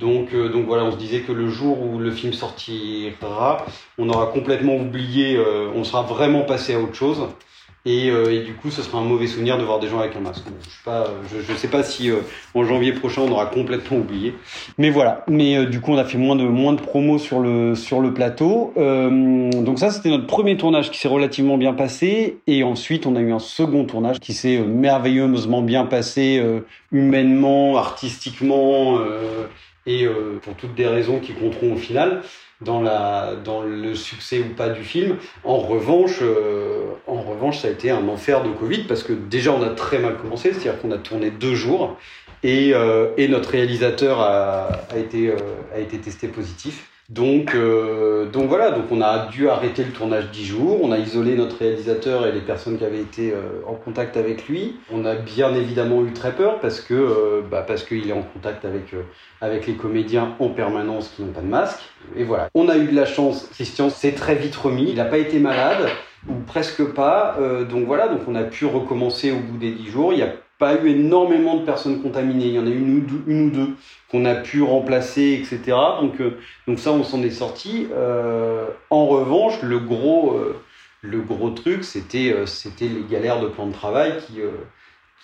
Donc, 0.00 0.32
euh, 0.32 0.48
donc 0.48 0.66
voilà, 0.66 0.84
on 0.84 0.92
se 0.92 0.96
disait 0.96 1.20
que 1.20 1.32
le 1.32 1.48
jour 1.48 1.80
où 1.80 1.98
le 1.98 2.10
film 2.10 2.32
sortira, 2.32 3.64
on 3.98 4.08
aura 4.08 4.26
complètement 4.26 4.76
oublié, 4.76 5.36
euh, 5.36 5.70
on 5.74 5.84
sera 5.84 6.02
vraiment 6.02 6.42
passé 6.42 6.74
à 6.74 6.80
autre 6.80 6.94
chose. 6.94 7.28
Et, 7.86 8.08
euh, 8.10 8.42
du 8.42 8.54
coup, 8.54 8.70
ce 8.70 8.82
sera 8.82 8.98
un 8.98 9.04
mauvais 9.04 9.26
souvenir 9.26 9.58
de 9.58 9.62
voir 9.62 9.78
des 9.78 9.88
gens 9.88 10.00
avec 10.00 10.16
un 10.16 10.20
masque. 10.20 10.44
Je 10.66 10.70
sais 10.70 11.44
je 11.46 11.52
sais 11.52 11.68
pas 11.68 11.82
si 11.82 12.10
euh, 12.10 12.20
en 12.54 12.64
janvier 12.64 12.92
prochain 12.92 13.22
on 13.22 13.30
aura 13.30 13.46
complètement 13.46 13.98
oublié. 13.98 14.34
Mais 14.78 14.88
voilà. 14.88 15.24
Mais 15.28 15.58
euh, 15.58 15.66
du 15.66 15.80
coup, 15.80 15.92
on 15.92 15.98
a 15.98 16.04
fait 16.04 16.16
moins 16.16 16.36
de 16.36 16.44
moins 16.44 16.72
de 16.72 16.80
promos 16.80 17.18
sur 17.18 17.40
le 17.40 17.74
sur 17.74 18.00
le 18.00 18.14
plateau. 18.14 18.72
donc 18.76 19.78
ça, 19.78 19.90
c'était 19.90 20.08
notre 20.08 20.26
premier 20.26 20.56
tournage 20.56 20.90
qui 20.90 20.98
s'est 20.98 21.08
relativement 21.08 21.58
bien 21.58 21.74
passé. 21.74 22.38
Et 22.46 22.64
ensuite, 22.64 23.04
on 23.04 23.16
a 23.16 23.20
eu 23.20 23.32
un 23.32 23.38
second 23.38 23.84
tournage 23.84 24.18
qui 24.18 24.32
s'est 24.32 24.58
merveilleusement 24.58 25.60
bien 25.60 25.84
passé, 25.84 26.42
humainement, 26.90 27.76
artistiquement 27.76 28.98
et 29.86 30.06
pour 30.42 30.54
toutes 30.54 30.74
des 30.74 30.86
raisons 30.86 31.20
qui 31.20 31.32
compteront 31.32 31.74
au 31.74 31.76
final 31.76 32.22
dans, 32.64 32.80
la, 32.80 33.34
dans 33.44 33.62
le 33.62 33.94
succès 33.94 34.40
ou 34.40 34.54
pas 34.54 34.68
du 34.68 34.82
film. 34.82 35.16
En 35.44 35.58
revanche, 35.58 36.18
euh, 36.22 36.86
en 37.06 37.20
revanche, 37.22 37.58
ça 37.58 37.68
a 37.68 37.70
été 37.70 37.90
un 37.90 38.08
enfer 38.08 38.42
de 38.42 38.50
Covid 38.50 38.84
parce 38.84 39.02
que 39.02 39.12
déjà 39.12 39.52
on 39.52 39.62
a 39.62 39.70
très 39.70 39.98
mal 39.98 40.16
commencé, 40.16 40.52
c'est-à-dire 40.52 40.80
qu'on 40.80 40.90
a 40.90 40.98
tourné 40.98 41.30
deux 41.30 41.54
jours 41.54 41.96
et, 42.44 42.72
euh, 42.74 43.08
et 43.16 43.26
notre 43.26 43.50
réalisateur 43.50 44.20
a, 44.20 44.68
a, 44.92 44.98
été, 44.98 45.30
euh, 45.30 45.36
a 45.74 45.80
été 45.80 45.98
testé 45.98 46.28
positif. 46.28 46.88
Donc, 47.10 47.54
euh, 47.54 48.24
donc 48.30 48.48
voilà, 48.48 48.70
donc 48.70 48.84
on 48.90 49.02
a 49.02 49.26
dû 49.26 49.48
arrêter 49.50 49.84
le 49.84 49.90
tournage 49.90 50.30
dix 50.30 50.46
jours. 50.46 50.78
On 50.82 50.90
a 50.90 50.98
isolé 50.98 51.36
notre 51.36 51.58
réalisateur 51.58 52.26
et 52.26 52.32
les 52.32 52.40
personnes 52.40 52.78
qui 52.78 52.84
avaient 52.84 53.00
été 53.00 53.32
euh, 53.32 53.60
en 53.66 53.74
contact 53.74 54.16
avec 54.16 54.48
lui. 54.48 54.76
On 54.90 55.04
a 55.04 55.14
bien 55.14 55.54
évidemment 55.54 56.02
eu 56.06 56.14
très 56.14 56.32
peur 56.32 56.60
parce 56.60 56.80
que 56.80 56.94
euh, 56.94 57.42
bah 57.50 57.62
parce 57.66 57.84
qu'il 57.84 58.08
est 58.08 58.14
en 58.14 58.22
contact 58.22 58.64
avec 58.64 58.94
avec 59.42 59.66
les 59.66 59.74
comédiens 59.74 60.34
en 60.38 60.48
permanence 60.48 61.12
qui 61.14 61.22
n'ont 61.22 61.32
pas 61.32 61.42
de 61.42 61.46
masque. 61.46 61.80
Et 62.16 62.24
voilà. 62.24 62.48
On 62.54 62.70
a 62.70 62.78
eu 62.78 62.86
de 62.86 62.96
la 62.96 63.04
chance. 63.04 63.48
Christian 63.52 63.90
s'est 63.90 64.12
très 64.12 64.34
vite 64.34 64.56
remis. 64.56 64.86
Il 64.88 64.96
n'a 64.96 65.04
pas 65.04 65.18
été 65.18 65.38
malade 65.38 65.90
ou 66.26 66.36
presque 66.46 66.82
pas. 66.94 67.36
donc 67.68 67.84
voilà, 67.84 68.08
donc 68.08 68.20
on 68.26 68.34
a 68.34 68.44
pu 68.44 68.64
recommencer 68.64 69.30
au 69.30 69.40
bout 69.40 69.58
des 69.58 69.72
dix 69.72 69.90
jours. 69.90 70.14
Il 70.14 70.20
y 70.20 70.22
a 70.22 70.32
pas 70.58 70.80
eu 70.80 70.88
énormément 70.88 71.56
de 71.56 71.64
personnes 71.64 72.00
contaminées. 72.02 72.46
Il 72.46 72.54
y 72.54 72.58
en 72.58 72.66
a 72.66 72.70
une 72.70 72.98
ou 72.98 73.00
deux, 73.00 73.22
une 73.26 73.46
ou 73.46 73.50
deux 73.50 73.74
qu'on 74.10 74.24
a 74.24 74.34
pu 74.34 74.62
remplacer, 74.62 75.40
etc. 75.40 75.76
Donc, 76.00 76.20
euh, 76.20 76.38
donc 76.66 76.78
ça, 76.78 76.92
on 76.92 77.02
s'en 77.02 77.22
est 77.22 77.30
sorti. 77.30 77.88
Euh, 77.92 78.66
en 78.90 79.06
revanche, 79.06 79.62
le 79.62 79.78
gros, 79.78 80.36
euh, 80.36 80.56
le 81.02 81.20
gros 81.20 81.50
truc, 81.50 81.84
c'était, 81.84 82.34
les 82.80 83.04
galères 83.10 83.40
de 83.40 83.48
plan 83.48 83.66
de 83.66 83.72
travail 83.72 84.14
qui, 84.18 84.40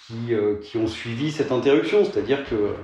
qui, 0.06 0.34
qui 0.62 0.76
ont 0.76 0.88
suivi 0.88 1.30
cette 1.30 1.52
interruption. 1.52 2.04
C'est-à-dire 2.04 2.44
que 2.44 2.74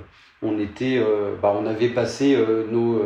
on 0.41 0.59
était, 0.59 1.03
bah, 1.41 1.55
on 1.59 1.65
avait 1.65 1.89
passé 1.89 2.37
nos, 2.71 3.03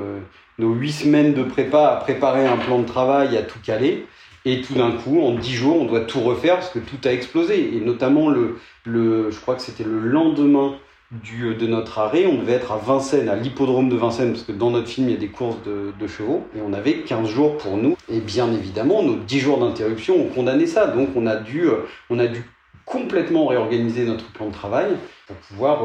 nos 0.60 0.74
huit 0.74 0.92
semaines 0.92 1.34
de 1.34 1.44
prépa 1.44 1.88
à 1.88 1.96
préparer 1.98 2.46
un 2.46 2.58
plan 2.58 2.80
de 2.80 2.86
travail, 2.86 3.36
à 3.38 3.42
tout 3.42 3.60
caler. 3.64 4.06
Et 4.46 4.62
tout 4.62 4.74
d'un 4.74 4.92
coup, 4.92 5.22
en 5.22 5.36
dix 5.36 5.54
jours, 5.54 5.82
on 5.82 5.86
doit 5.86 6.02
tout 6.02 6.22
refaire 6.22 6.56
parce 6.56 6.70
que 6.70 6.80
tout 6.80 6.98
a 7.06 7.12
explosé. 7.12 7.76
Et 7.76 7.80
notamment, 7.80 8.30
le, 8.30 8.58
le, 8.86 9.30
je 9.30 9.40
crois 9.40 9.56
que 9.56 9.62
c'était 9.62 9.84
le 9.84 10.00
lendemain 10.00 10.78
du, 11.12 11.54
de 11.56 11.68
notre 11.68 12.00
arrêt, 12.00 12.26
on 12.26 12.38
devait 12.38 12.54
être 12.54 12.72
à 12.72 12.78
Vincennes, 12.78 13.30
à 13.30 13.36
l'hippodrome 13.36 13.90
de 13.90 13.96
Vincennes, 13.96 14.32
parce 14.32 14.44
que 14.44 14.52
dans 14.52 14.72
notre 14.72 14.88
film, 14.88 15.10
il 15.10 15.12
y 15.14 15.18
a 15.18 15.20
des 15.20 15.28
courses 15.28 15.62
de, 15.64 15.92
de 16.00 16.08
chevaux, 16.08 16.48
et 16.56 16.62
on 16.66 16.74
avait 16.74 17.02
15 17.02 17.28
jours 17.28 17.58
pour 17.58 17.78
nous. 17.78 17.98
Et 18.10 18.20
bien 18.20 18.52
évidemment, 18.52 19.04
nos 19.04 19.16
10 19.16 19.40
jours 19.40 19.60
d'interruption 19.60 20.16
ont 20.16 20.30
condamné 20.30 20.66
ça. 20.66 20.88
Donc 20.88 21.10
on 21.16 21.28
a 21.28 21.36
dû, 21.36 21.68
on 22.10 22.18
a 22.18 22.28
dû 22.28 22.44
complètement 22.86 23.48
réorganiser 23.48 24.06
notre 24.06 24.26
plan 24.32 24.48
de 24.48 24.54
travail 24.54 24.88
pour 25.28 25.36
pouvoir 25.38 25.80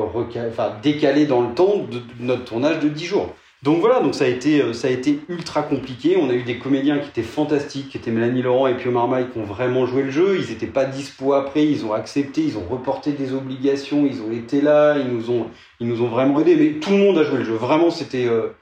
décaler 0.82 1.26
dans 1.26 1.42
le 1.42 1.54
temps 1.54 1.86
notre 2.20 2.44
tournage 2.44 2.80
de 2.80 2.88
10 2.88 3.04
jours. 3.04 3.34
Donc 3.66 3.80
voilà, 3.80 3.98
donc 3.98 4.14
ça 4.14 4.26
a 4.26 4.28
été 4.28 4.72
ça 4.74 4.86
a 4.86 4.92
été 4.92 5.18
ultra 5.28 5.64
compliqué. 5.64 6.16
On 6.16 6.30
a 6.30 6.34
eu 6.34 6.44
des 6.44 6.56
comédiens 6.56 7.00
qui 7.00 7.08
étaient 7.08 7.22
fantastiques, 7.22 7.88
qui 7.88 7.96
étaient 7.98 8.12
Mélanie 8.12 8.40
Laurent 8.40 8.68
et 8.68 8.76
Pio 8.76 8.92
Marmaille, 8.92 9.26
qui 9.32 9.38
ont 9.40 9.44
vraiment 9.44 9.86
joué 9.86 10.04
le 10.04 10.12
jeu. 10.12 10.38
Ils 10.38 10.50
n'étaient 10.50 10.68
pas 10.68 10.84
dispo 10.84 11.32
après, 11.32 11.66
ils 11.66 11.84
ont 11.84 11.92
accepté, 11.92 12.42
ils 12.42 12.56
ont 12.56 12.64
reporté 12.64 13.10
des 13.10 13.32
obligations, 13.32 14.06
ils 14.06 14.22
ont 14.22 14.30
été 14.30 14.60
là, 14.60 14.96
ils 14.98 15.08
nous 15.08 16.00
ont 16.00 16.06
vraiment 16.06 16.38
aidés. 16.38 16.54
Mais 16.54 16.78
tout 16.78 16.90
le 16.90 16.98
monde 16.98 17.18
a 17.18 17.24
joué 17.24 17.38
le 17.38 17.44
jeu. 17.44 17.54
Vraiment, 17.54 17.90
c'était 17.90 18.28
euh... 18.28 18.54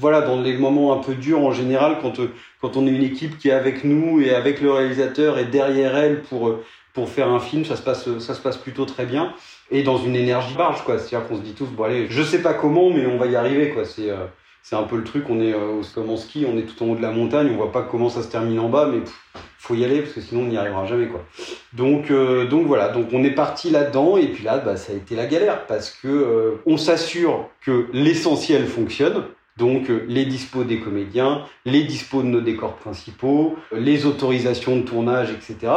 voilà 0.00 0.22
dans 0.22 0.40
les 0.40 0.54
moments 0.54 0.92
un 0.92 1.00
peu 1.04 1.14
durs 1.14 1.38
en 1.38 1.52
général 1.52 1.98
quand 2.02 2.18
euh, 2.18 2.32
quand 2.60 2.76
on 2.76 2.84
est 2.88 2.90
une 2.90 3.04
équipe 3.04 3.38
qui 3.38 3.48
est 3.48 3.52
avec 3.52 3.84
nous 3.84 4.20
et 4.20 4.34
avec 4.34 4.60
le 4.60 4.72
réalisateur 4.72 5.38
et 5.38 5.44
derrière 5.44 5.96
elle 5.96 6.20
pour 6.20 6.48
euh, 6.48 7.06
faire 7.06 7.28
un 7.28 7.38
film, 7.38 7.64
ça 7.64 7.76
se 7.76 8.18
ça 8.18 8.34
se 8.34 8.40
passe 8.40 8.56
plutôt 8.56 8.86
très 8.86 9.06
bien 9.06 9.34
et 9.72 9.82
dans 9.82 9.98
une 9.98 10.14
énergie 10.14 10.54
barge 10.54 10.84
quoi. 10.84 10.98
C'est 10.98 11.16
à 11.16 11.18
dire 11.20 11.28
qu'on 11.28 11.36
se 11.36 11.42
dit 11.42 11.54
tous 11.54 11.66
bon 11.66 11.84
allez 11.84 12.06
je 12.08 12.22
sais 12.22 12.40
pas 12.40 12.54
comment 12.54 12.90
mais 12.90 13.06
on 13.06 13.16
va 13.16 13.26
y 13.26 13.34
arriver 13.34 13.70
quoi. 13.70 13.84
C'est 13.84 14.10
euh, 14.10 14.26
c'est 14.62 14.76
un 14.76 14.84
peu 14.84 14.96
le 14.96 15.04
truc 15.04 15.24
on 15.28 15.40
est 15.40 15.52
euh, 15.52 15.82
comme 15.94 16.10
en 16.10 16.16
ski 16.16 16.46
on 16.48 16.56
est 16.56 16.62
tout 16.62 16.80
en 16.84 16.90
haut 16.90 16.96
de 16.96 17.02
la 17.02 17.10
montagne 17.10 17.50
on 17.52 17.56
voit 17.56 17.72
pas 17.72 17.82
comment 17.82 18.08
ça 18.08 18.22
se 18.22 18.28
termine 18.28 18.60
en 18.60 18.68
bas 18.68 18.86
mais 18.86 19.00
pff, 19.00 19.20
faut 19.58 19.74
y 19.74 19.84
aller 19.84 20.00
parce 20.02 20.12
que 20.12 20.20
sinon 20.20 20.42
on 20.42 20.46
n'y 20.46 20.56
arrivera 20.56 20.86
jamais 20.86 21.06
quoi. 21.06 21.24
Donc 21.72 22.10
euh, 22.10 22.46
donc 22.46 22.66
voilà. 22.66 22.88
Donc 22.88 23.08
on 23.12 23.24
est 23.24 23.34
parti 23.34 23.70
là 23.70 23.84
dedans 23.84 24.16
et 24.16 24.26
puis 24.26 24.44
là 24.44 24.58
bah 24.58 24.76
ça 24.76 24.92
a 24.92 24.96
été 24.96 25.14
la 25.16 25.26
galère 25.26 25.66
parce 25.66 25.90
que 25.90 26.08
euh, 26.08 26.62
on 26.66 26.76
s'assure 26.76 27.48
que 27.60 27.86
l'essentiel 27.92 28.66
fonctionne. 28.66 29.24
Donc 29.58 29.90
les 30.08 30.24
dispos 30.24 30.64
des 30.64 30.80
comédiens, 30.80 31.44
les 31.66 31.84
dispos 31.84 32.22
de 32.22 32.28
nos 32.28 32.40
décors 32.40 32.76
principaux, 32.76 33.54
les 33.70 34.06
autorisations 34.06 34.76
de 34.76 34.82
tournage, 34.82 35.30
etc. 35.30 35.70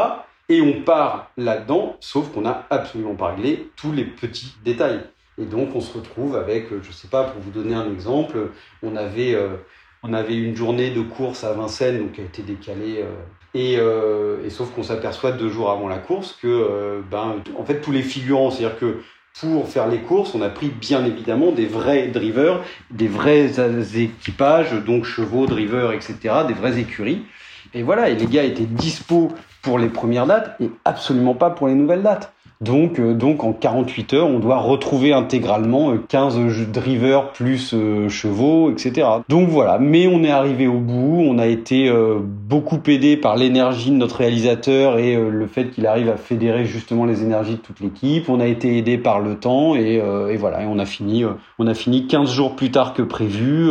Et 0.50 0.62
on 0.62 0.82
part 0.84 1.32
là-dedans, 1.38 1.98
sauf 2.00 2.32
qu'on 2.32 2.42
n'a 2.42 2.68
absolument 2.70 3.16
pas 3.16 3.34
réglé 3.34 3.70
tous 3.76 3.92
les 3.92 4.04
petits 4.04 4.56
détails. 4.64 5.02
Et 5.38 5.46
donc 5.46 5.76
on 5.76 5.82
se 5.82 5.98
retrouve 5.98 6.36
avec, 6.36 6.68
je 6.82 6.92
sais 6.92 7.08
pas, 7.08 7.24
pour 7.24 7.42
vous 7.42 7.52
donner 7.52 7.74
un 7.74 7.92
exemple, 7.92 8.52
on 8.84 8.96
avait, 8.96 9.34
euh, 9.34 9.56
on 10.04 10.14
avait 10.14 10.36
une 10.36 10.56
journée 10.56 10.92
de 10.92 11.02
course 11.02 11.44
à 11.44 11.54
Vincennes, 11.54 12.00
donc 12.00 12.14
qui 12.14 12.22
a 12.22 12.24
été 12.24 12.42
décalée. 12.44 13.00
Euh, 13.00 13.12
et, 13.54 13.78
euh, 13.80 14.46
et, 14.46 14.50
sauf 14.50 14.72
qu'on 14.72 14.84
s'aperçoit 14.84 15.32
deux 15.32 15.50
jours 15.50 15.72
avant 15.72 15.88
la 15.88 15.98
course 15.98 16.38
que, 16.42 17.02
ben, 17.10 17.38
en 17.58 17.64
fait, 17.64 17.80
tous 17.80 17.94
les 17.94 18.02
figurants, 18.02 18.52
c'est-à-dire 18.52 18.78
que 18.78 18.98
pour 19.40 19.68
faire 19.68 19.88
les 19.88 20.00
courses, 20.00 20.36
on 20.36 20.42
a 20.42 20.50
pris 20.50 20.68
bien 20.70 21.06
évidemment 21.06 21.52
des 21.52 21.66
vrais 21.66 22.08
drivers, 22.08 22.62
des 22.92 23.08
vrais 23.08 23.52
équipages, 23.98 24.74
donc 24.86 25.06
chevaux, 25.06 25.46
drivers, 25.46 25.94
etc., 25.94 26.16
des 26.48 26.54
vraies 26.54 26.80
écuries. 26.80 27.24
Et 27.76 27.84
voilà, 27.84 28.08
et 28.08 28.16
les 28.16 28.26
gars 28.26 28.44
étaient 28.44 28.66
dispo 28.66 29.34
pour 29.62 29.78
les 29.78 29.90
premières 29.90 30.26
dates 30.26 30.56
et 30.62 30.72
absolument 30.86 31.36
pas 31.36 31.50
pour 31.50 31.68
les 31.68 31.76
nouvelles 31.76 32.04
dates. 32.04 32.32
Donc, 32.66 33.00
euh, 33.00 33.14
donc 33.14 33.44
en 33.44 33.54
48 33.54 34.14
heures, 34.16 34.28
on 34.28 34.40
doit 34.40 34.58
retrouver 34.58 35.14
intégralement 35.14 35.94
15 36.10 36.40
euh, 36.40 36.66
drivers 36.66 37.32
plus 37.32 37.74
euh, 37.74 38.10
chevaux, 38.10 38.72
etc. 38.72 39.08
Donc 39.30 39.50
voilà, 39.50 39.78
mais 39.78 40.08
on 40.08 40.24
est 40.24 40.32
arrivé 40.32 40.66
au 40.66 40.80
bout, 40.80 41.24
on 41.28 41.38
a 41.38 41.46
été 41.46 41.92
beaucoup 42.48 42.80
aidé 42.88 43.18
par 43.18 43.36
l'énergie 43.36 43.92
de 43.92 43.96
notre 43.96 44.18
réalisateur 44.18 44.98
et 44.98 45.16
le 45.16 45.48
fait 45.48 45.70
qu'il 45.70 45.86
arrive 45.86 46.10
à 46.10 46.18
fédérer 46.18 46.66
justement 46.66 47.06
les 47.06 47.22
énergies 47.22 47.56
de 47.56 47.60
toute 47.60 47.80
l'équipe. 47.80 48.30
On 48.30 48.40
a 48.40 48.48
été 48.48 48.78
aidé 48.78 48.98
par 48.98 49.20
le 49.20 49.36
temps 49.36 49.76
et, 49.76 50.02
voilà, 50.38 50.64
et 50.64 50.66
on 50.66 50.80
a 50.80 50.86
fini, 50.86 51.24
on 51.60 51.68
a 51.68 51.74
fini 51.74 52.08
15 52.08 52.32
jours 52.32 52.56
plus 52.56 52.72
tard 52.72 52.94
que 52.94 53.02
prévu. 53.02 53.70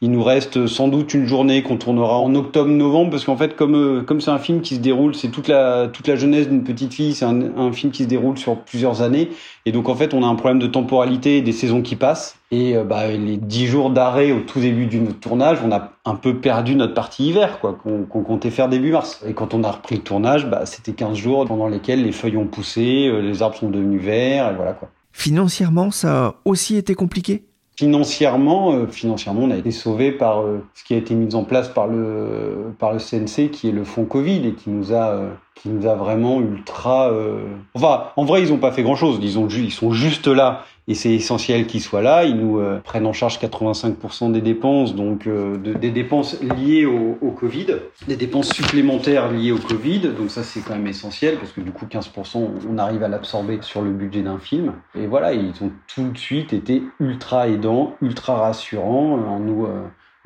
il 0.00 0.10
nous 0.10 0.22
reste 0.22 0.66
sans 0.66 0.88
doute 0.88 1.14
une 1.14 1.26
journée 1.26 1.62
qu'on 1.62 1.76
tournera 1.76 2.18
en 2.18 2.34
octobre-novembre 2.34 3.10
parce 3.10 3.24
qu'en 3.24 3.36
fait, 3.36 3.56
comme 3.56 4.04
comme 4.06 4.20
c'est 4.20 4.30
un 4.30 4.38
film 4.38 4.60
qui 4.60 4.76
se 4.76 4.80
déroule, 4.80 5.14
c'est 5.14 5.28
toute 5.28 5.48
la 5.48 5.88
toute 5.88 6.08
la 6.08 6.16
jeunesse 6.16 6.48
d'une 6.48 6.64
petite 6.64 6.94
fille, 6.94 7.14
c'est 7.14 7.26
un 7.26 7.72
film 7.72 7.92
qui 7.92 8.04
se 8.04 8.08
déroule 8.08 8.29
sur 8.38 8.56
plusieurs 8.56 9.02
années. 9.02 9.30
Et 9.66 9.72
donc 9.72 9.88
en 9.88 9.94
fait, 9.94 10.14
on 10.14 10.22
a 10.22 10.26
un 10.26 10.34
problème 10.34 10.58
de 10.58 10.66
temporalité 10.66 11.42
des 11.42 11.52
saisons 11.52 11.82
qui 11.82 11.96
passent. 11.96 12.36
Et 12.52 12.76
euh, 12.76 12.84
bah, 12.84 13.08
les 13.08 13.36
dix 13.36 13.66
jours 13.66 13.90
d'arrêt 13.90 14.32
au 14.32 14.40
tout 14.40 14.60
début 14.60 14.86
du 14.86 15.00
tournage, 15.14 15.58
on 15.64 15.70
a 15.70 15.92
un 16.04 16.14
peu 16.16 16.38
perdu 16.38 16.74
notre 16.74 16.94
partie 16.94 17.28
hiver, 17.28 17.60
quoi, 17.60 17.74
qu'on 17.80 18.04
comptait 18.04 18.50
faire 18.50 18.68
début 18.68 18.90
mars. 18.90 19.22
Et 19.26 19.34
quand 19.34 19.54
on 19.54 19.62
a 19.62 19.70
repris 19.70 19.96
le 19.96 20.02
tournage, 20.02 20.48
bah, 20.48 20.66
c'était 20.66 20.92
15 20.92 21.16
jours 21.16 21.44
pendant 21.46 21.68
lesquels 21.68 22.02
les 22.02 22.12
feuilles 22.12 22.36
ont 22.36 22.46
poussé, 22.46 23.06
euh, 23.06 23.20
les 23.20 23.42
arbres 23.42 23.56
sont 23.56 23.70
devenus 23.70 24.02
verts, 24.02 24.50
et 24.50 24.54
voilà 24.54 24.72
quoi. 24.72 24.88
Financièrement, 25.12 25.90
ça 25.90 26.26
a 26.26 26.34
aussi 26.44 26.76
été 26.76 26.94
compliqué? 26.94 27.44
Financièrement, 27.76 28.72
euh, 28.72 28.86
financièrement, 28.86 29.42
on 29.42 29.50
a 29.50 29.56
été 29.56 29.70
sauvé 29.70 30.12
par 30.12 30.42
ce 30.74 30.84
qui 30.84 30.94
a 30.94 30.96
été 30.96 31.14
mis 31.14 31.34
en 31.34 31.44
place 31.44 31.68
par 31.68 31.86
le 31.86 32.74
par 32.78 32.92
le 32.92 32.98
CNC, 32.98 33.50
qui 33.50 33.68
est 33.68 33.72
le 33.72 33.84
fonds 33.84 34.04
Covid 34.04 34.46
et 34.46 34.54
qui 34.54 34.70
nous 34.70 34.92
a 34.92 35.20
qui 35.60 35.68
nous 35.68 35.86
a 35.86 35.94
vraiment 35.94 36.40
ultra. 36.40 37.10
Euh... 37.10 37.44
Enfin, 37.74 38.04
en 38.16 38.24
vrai, 38.24 38.42
ils 38.42 38.52
ont 38.52 38.58
pas 38.58 38.72
fait 38.72 38.82
grand 38.82 38.96
chose. 38.96 39.18
Ils, 39.20 39.38
ont, 39.38 39.46
ils 39.48 39.72
sont 39.72 39.92
juste 39.92 40.26
là 40.26 40.64
et 40.88 40.94
c'est 40.94 41.12
essentiel 41.12 41.66
qu'ils 41.66 41.82
soient 41.82 42.00
là. 42.00 42.24
Ils 42.24 42.36
nous 42.36 42.58
euh, 42.58 42.80
prennent 42.82 43.06
en 43.06 43.12
charge 43.12 43.38
85% 43.38 44.32
des 44.32 44.40
dépenses, 44.40 44.94
donc 44.94 45.26
euh, 45.26 45.58
de, 45.58 45.74
des 45.74 45.90
dépenses 45.90 46.40
liées 46.40 46.86
au, 46.86 47.18
au, 47.20 47.30
Covid, 47.30 47.66
des 48.08 48.16
dépenses 48.16 48.48
supplémentaires 48.52 49.30
liées 49.30 49.52
au 49.52 49.58
Covid. 49.58 50.00
Donc 50.18 50.30
ça, 50.30 50.42
c'est 50.42 50.60
quand 50.60 50.74
même 50.74 50.86
essentiel 50.86 51.36
parce 51.36 51.52
que 51.52 51.60
du 51.60 51.72
coup, 51.72 51.84
15%, 51.84 52.48
on 52.68 52.78
arrive 52.78 53.02
à 53.02 53.08
l'absorber 53.08 53.58
sur 53.60 53.82
le 53.82 53.90
budget 53.90 54.22
d'un 54.22 54.38
film. 54.38 54.72
Et 54.98 55.06
voilà, 55.06 55.34
ils 55.34 55.52
ont 55.62 55.70
tout 55.94 56.08
de 56.08 56.18
suite 56.18 56.54
été 56.54 56.82
ultra 56.98 57.48
aidants, 57.48 57.94
ultra 58.00 58.36
rassurants 58.36 59.18
en 59.28 59.38
nous 59.38 59.66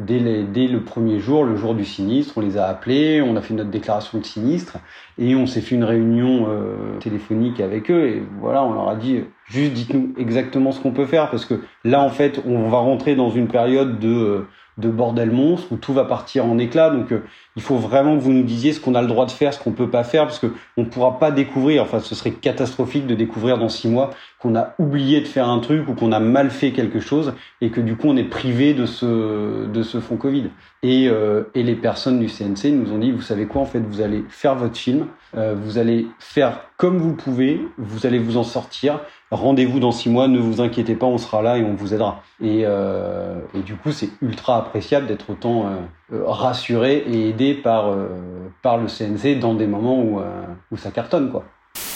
euh, 0.00 0.44
Dès, 0.52 0.66
le 0.66 0.80
premier 0.80 1.20
jour, 1.20 1.44
le 1.44 1.56
jour 1.56 1.74
du 1.74 1.84
sinistre, 1.84 2.38
on 2.38 2.40
les 2.40 2.56
a 2.56 2.66
appelés, 2.66 3.22
on 3.22 3.36
a 3.36 3.42
fait 3.42 3.54
notre 3.54 3.70
déclaration 3.70 4.18
de 4.18 4.24
sinistre 4.24 4.78
et 5.18 5.34
on 5.34 5.46
s'est 5.46 5.60
fait 5.60 5.74
une 5.74 5.84
réunion 5.84 6.46
euh, 6.48 6.98
téléphonique 6.98 7.60
avec 7.60 7.90
eux 7.90 8.08
et 8.08 8.22
voilà, 8.40 8.64
on 8.64 8.72
leur 8.72 8.88
a 8.88 8.96
dit 8.96 9.20
juste 9.46 9.72
dites-nous 9.72 10.14
exactement 10.18 10.72
ce 10.72 10.80
qu'on 10.80 10.92
peut 10.92 11.06
faire 11.06 11.30
parce 11.30 11.44
que 11.44 11.60
là 11.84 12.00
en 12.00 12.10
fait, 12.10 12.40
on 12.46 12.68
va 12.68 12.78
rentrer 12.78 13.14
dans 13.14 13.30
une 13.30 13.48
période 13.48 13.98
de 13.98 14.08
euh, 14.08 14.48
de 14.78 14.88
bordel 14.88 15.30
monstre 15.30 15.72
où 15.72 15.76
tout 15.76 15.92
va 15.92 16.04
partir 16.04 16.46
en 16.46 16.58
éclats. 16.58 16.90
Donc 16.90 17.12
euh, 17.12 17.22
il 17.56 17.62
faut 17.62 17.76
vraiment 17.76 18.16
que 18.16 18.22
vous 18.22 18.32
nous 18.32 18.42
disiez 18.42 18.72
ce 18.72 18.80
qu'on 18.80 18.94
a 18.94 19.02
le 19.02 19.08
droit 19.08 19.26
de 19.26 19.30
faire, 19.30 19.54
ce 19.54 19.62
qu'on 19.62 19.72
peut 19.72 19.90
pas 19.90 20.04
faire, 20.04 20.24
parce 20.24 20.38
que 20.38 20.48
on 20.76 20.84
pourra 20.84 21.18
pas 21.18 21.30
découvrir. 21.30 21.82
Enfin, 21.82 22.00
ce 22.00 22.14
serait 22.14 22.32
catastrophique 22.32 23.06
de 23.06 23.14
découvrir 23.14 23.58
dans 23.58 23.68
six 23.68 23.88
mois 23.88 24.10
qu'on 24.40 24.56
a 24.56 24.74
oublié 24.78 25.20
de 25.20 25.26
faire 25.26 25.48
un 25.48 25.58
truc 25.60 25.88
ou 25.88 25.94
qu'on 25.94 26.12
a 26.12 26.20
mal 26.20 26.50
fait 26.50 26.72
quelque 26.72 27.00
chose 27.00 27.32
et 27.60 27.70
que 27.70 27.80
du 27.80 27.96
coup 27.96 28.08
on 28.08 28.16
est 28.16 28.24
privé 28.24 28.74
de 28.74 28.84
ce 28.84 29.66
de 29.66 29.82
ce 29.82 30.00
fonds 30.00 30.16
Covid. 30.16 30.50
Et 30.82 31.08
euh, 31.08 31.44
et 31.54 31.62
les 31.62 31.76
personnes 31.76 32.18
du 32.18 32.26
CNC 32.26 32.72
nous 32.72 32.92
ont 32.92 32.98
dit 32.98 33.10
vous 33.10 33.22
savez 33.22 33.46
quoi 33.46 33.62
en 33.62 33.66
fait 33.66 33.80
vous 33.80 34.00
allez 34.00 34.24
faire 34.28 34.54
votre 34.54 34.76
film, 34.76 35.06
euh, 35.36 35.54
vous 35.56 35.78
allez 35.78 36.08
faire 36.18 36.60
comme 36.76 36.98
vous 36.98 37.14
pouvez, 37.14 37.60
vous 37.78 38.06
allez 38.06 38.18
vous 38.18 38.36
en 38.36 38.42
sortir 38.42 39.00
rendez-vous 39.34 39.80
dans 39.80 39.92
six 39.92 40.08
mois, 40.08 40.28
ne 40.28 40.38
vous 40.38 40.60
inquiétez 40.60 40.94
pas, 40.94 41.06
on 41.06 41.18
sera 41.18 41.42
là 41.42 41.58
et 41.58 41.64
on 41.64 41.74
vous 41.74 41.94
aidera. 41.94 42.22
Et, 42.42 42.62
euh, 42.64 43.40
du 43.64 43.74
coup, 43.76 43.92
c'est 43.92 44.08
ultra 44.22 44.58
appréciable 44.58 45.06
d'être 45.06 45.30
autant 45.30 45.66
euh, 46.12 46.22
rassuré 46.26 47.04
et 47.06 47.28
aidé 47.28 47.54
par, 47.54 47.90
euh, 47.90 48.08
par 48.62 48.78
le 48.78 48.86
CNC 48.88 49.38
dans 49.38 49.54
des 49.54 49.66
moments 49.66 50.00
où, 50.00 50.20
euh, 50.20 50.42
où 50.70 50.76
ça 50.76 50.90
cartonne, 50.90 51.30
quoi. 51.30 51.44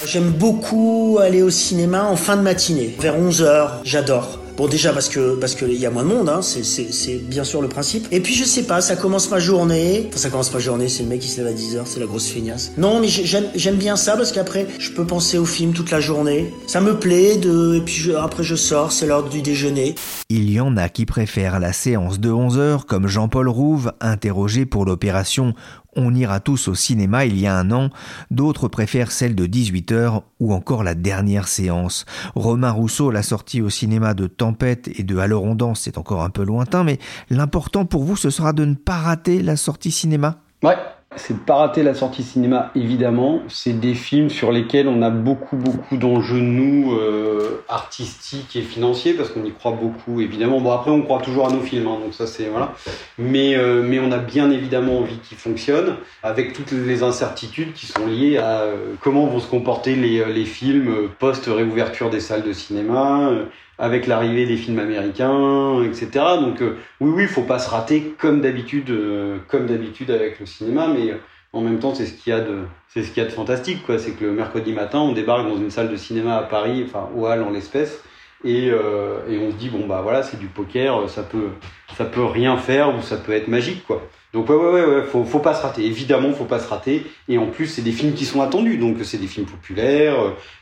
J'aime 0.04 0.30
beaucoup 0.30 1.18
aller 1.21 1.42
au 1.42 1.50
cinéma 1.50 2.04
en 2.04 2.16
fin 2.16 2.37
de 2.37 2.42
matinée, 2.42 2.95
vers 2.99 3.18
11h, 3.18 3.80
j'adore. 3.85 4.48
Bon 4.58 4.66
déjà 4.66 4.92
parce 4.92 5.08
que 5.08 5.36
parce 5.36 5.54
qu'il 5.54 5.74
y 5.74 5.86
a 5.86 5.90
moins 5.90 6.02
de 6.02 6.08
monde, 6.08 6.28
hein, 6.28 6.40
c'est 6.42 7.16
bien 7.22 7.44
sûr 7.44 7.62
le 7.62 7.68
principe. 7.68 8.08
Et 8.10 8.18
puis 8.18 8.34
je 8.34 8.42
sais 8.42 8.64
pas, 8.64 8.80
ça 8.80 8.96
commence 8.96 9.30
ma 9.30 9.38
journée. 9.38 10.06
Enfin 10.08 10.18
ça 10.18 10.30
commence 10.30 10.52
ma 10.52 10.58
journée, 10.58 10.88
c'est 10.88 11.04
le 11.04 11.08
mec 11.08 11.20
qui 11.20 11.28
se 11.28 11.40
lève 11.40 11.46
à 11.46 11.56
10h, 11.56 11.82
c'est 11.84 12.00
la 12.00 12.06
grosse 12.06 12.26
feignasse. 12.26 12.72
Non 12.76 12.98
mais 12.98 13.06
j'aime 13.06 13.76
bien 13.76 13.94
ça 13.94 14.16
parce 14.16 14.32
qu'après 14.32 14.66
je 14.80 14.90
peux 14.90 15.06
penser 15.06 15.38
au 15.38 15.44
film 15.44 15.74
toute 15.74 15.92
la 15.92 16.00
journée. 16.00 16.52
Ça 16.66 16.80
me 16.80 16.98
plaît 16.98 17.36
de 17.36 17.76
et 17.76 17.80
puis 17.82 18.12
après 18.16 18.42
je 18.42 18.56
sors, 18.56 18.90
c'est 18.90 19.06
l'heure 19.06 19.28
du 19.28 19.42
déjeuner. 19.42 19.94
Il 20.28 20.50
y 20.50 20.58
en 20.58 20.76
a 20.76 20.88
qui 20.88 21.06
préfèrent 21.06 21.60
la 21.60 21.73
séance 21.73 22.18
de 22.18 22.30
11h 22.30 22.82
comme 22.84 23.06
Jean-Paul 23.06 23.49
Rouve, 23.49 23.92
interrogé 24.00 24.66
pour 24.66 24.84
l'opération 24.84 25.54
on 25.99 26.15
ira 26.15 26.41
tous 26.41 26.69
au 26.69 26.75
cinéma 26.75 27.26
il 27.26 27.39
y 27.39 27.47
a 27.47 27.56
un 27.56 27.71
an, 27.71 27.91
d'autres 28.30 28.69
préfèrent 28.69 29.11
celle 29.11 29.34
de 29.34 29.47
18h 29.47 30.23
ou 30.41 30.54
encore 30.54 30.82
la 30.82 30.95
dernière 30.95 31.49
séance. 31.49 32.06
Romain 32.34 32.71
Rousseau 32.71 33.11
l'a 33.11 33.23
sortie 33.23 33.61
au 33.61 33.71
cinéma 33.71 34.15
de 34.15 34.26
Tempête 34.26 34.89
et 34.99 35.02
de 35.02 35.19
Alors 35.19 35.45
on 35.45 35.54
danse, 35.54 35.80
c'est 35.80 35.99
encore 35.99 36.23
un 36.23 36.30
peu 36.30 36.45
lointain, 36.45 36.84
mais 36.84 36.99
l'important 37.30 37.84
pour 37.84 38.04
vous 38.04 38.17
ce 38.17 38.30
sera 38.30 38.52
de 38.52 38.65
ne 38.65 38.75
pas 38.75 38.99
rater 38.99 39.43
la 39.43 39.56
sortie 39.56 39.91
cinéma. 39.91 40.39
Ouais, 40.63 40.76
c'est 41.19 41.35
de 41.35 41.39
pas 41.39 41.57
rater 41.57 41.83
la 41.83 41.95
sortie 41.95 42.23
cinéma, 42.23 42.71
évidemment. 42.75 43.43
C'est 43.49 43.78
des 43.78 43.95
films 43.95 44.31
sur 44.31 44.52
lesquels 44.52 44.89
on 44.89 45.02
a 45.02 45.11
beaucoup, 45.11 45.57
beaucoup 45.57 45.97
d'enjeux, 45.97 46.41
nous, 46.41 46.95
euh, 46.95 47.63
artistiques 47.69 48.57
et 48.57 48.63
financiers, 48.63 49.13
parce 49.15 49.31
qu'on 49.31 49.45
y 49.45 49.52
croit 49.52 49.73
beaucoup, 49.73 50.21
évidemment. 50.21 50.61
Bon, 50.61 50.73
après, 50.73 50.91
on 50.91 51.02
croit 51.02 51.21
toujours 51.21 51.49
à 51.49 51.52
nos 51.52 51.61
films, 51.61 51.87
hein, 51.87 51.99
donc 52.02 52.15
ça, 52.15 52.26
c'est... 52.26 52.45
Voilà. 52.45 52.73
Mais, 53.19 53.57
euh, 53.57 53.83
mais 53.83 53.99
on 53.99 54.11
a 54.13 54.19
bien 54.19 54.50
évidemment 54.50 55.00
envie 55.00 55.19
qu'ils 55.19 55.39
fonctionnent, 55.39 55.97
avec 56.23 56.52
toutes 56.52 56.73
les 56.73 57.02
incertitudes 57.02 57.75
qui 57.75 57.87
sont 57.87 58.07
liées 58.07 58.39
à 58.39 58.61
euh, 58.63 58.95
comment 59.00 59.26
vont 59.26 59.41
se 59.41 59.49
comporter 59.49 59.95
les 59.97 60.45
films 60.45 61.09
post-réouverture 61.19 62.11
des 62.11 62.21
salles 62.21 62.43
de 62.43 62.52
cinéma, 62.52 63.31
avec 63.78 64.06
l'arrivée 64.06 64.47
des 64.47 64.56
films 64.56 64.80
américains, 64.80 65.82
etc. 65.84 66.08
Donc 66.41 66.60
euh, 66.60 66.76
oui, 67.00 67.10
oui, 67.14 67.26
faut 67.26 67.43
pas 67.43 67.58
se 67.58 67.71
rater 67.71 68.14
comme 68.19 68.41
d'habitude, 68.41 68.91
euh, 68.91 69.38
comme 69.49 69.67
d'habitude 69.67 70.10
avec 70.10 70.41
le 70.41 70.47
cinéma, 70.47 70.88
mais 70.88 71.12
euh, 71.12 71.17
en 71.52 71.60
même 71.60 71.78
temps, 71.78 71.95
c'est 71.95 72.06
ce 72.06 72.12
qu'il 72.12 72.32
y 72.32 72.36
a 72.36 72.41
de, 72.41 72.64
c'est 72.88 73.02
ce 73.02 73.08
qu'il 73.10 73.23
y 73.23 73.26
a 73.26 73.28
de 73.28 73.34
fantastique, 73.34 73.84
quoi. 73.86 73.99
C'est 73.99 74.12
que 74.12 74.25
le 74.25 74.32
mercredi 74.32 74.73
matin, 74.73 74.99
on 74.99 75.12
débarque 75.12 75.49
dans 75.49 75.56
une 75.56 75.71
salle 75.71 75.91
de 75.91 75.97
cinéma 75.97 76.36
à 76.36 76.43
Paris, 76.43 76.84
enfin 76.86 77.08
au 77.17 77.26
Hall 77.26 77.43
en 77.43 77.50
l'espèce, 77.50 78.02
et, 78.45 78.67
et 78.67 79.38
on 79.38 79.50
se 79.50 79.56
dit 79.56 79.69
bon 79.69 79.86
bah 79.86 80.00
voilà, 80.02 80.23
c'est 80.23 80.38
du 80.38 80.47
poker, 80.47 81.08
ça 81.08 81.23
peut, 81.23 81.49
ça 81.97 82.04
peut 82.04 82.25
rien 82.25 82.56
faire 82.56 82.95
ou 82.97 83.02
ça 83.02 83.17
peut 83.17 83.32
être 83.32 83.49
magique, 83.49 83.84
quoi. 83.86 84.02
Donc 84.34 84.49
ouais, 84.50 84.56
ouais, 84.56 84.71
ouais, 84.73 84.86
ouais, 84.86 85.02
faut, 85.04 85.25
faut 85.25 85.38
pas 85.38 85.54
se 85.54 85.62
rater. 85.62 85.86
Évidemment, 85.86 86.32
faut 86.32 86.45
pas 86.45 86.58
se 86.58 86.69
rater. 86.69 87.06
Et 87.28 87.38
en 87.38 87.47
plus, 87.47 87.67
c'est 87.67 87.82
des 87.82 87.93
films 87.93 88.12
qui 88.12 88.26
sont 88.26 88.43
attendus. 88.43 88.76
Donc 88.76 88.99
c'est 89.02 89.19
des 89.19 89.26
films 89.26 89.47
populaires. 89.47 90.17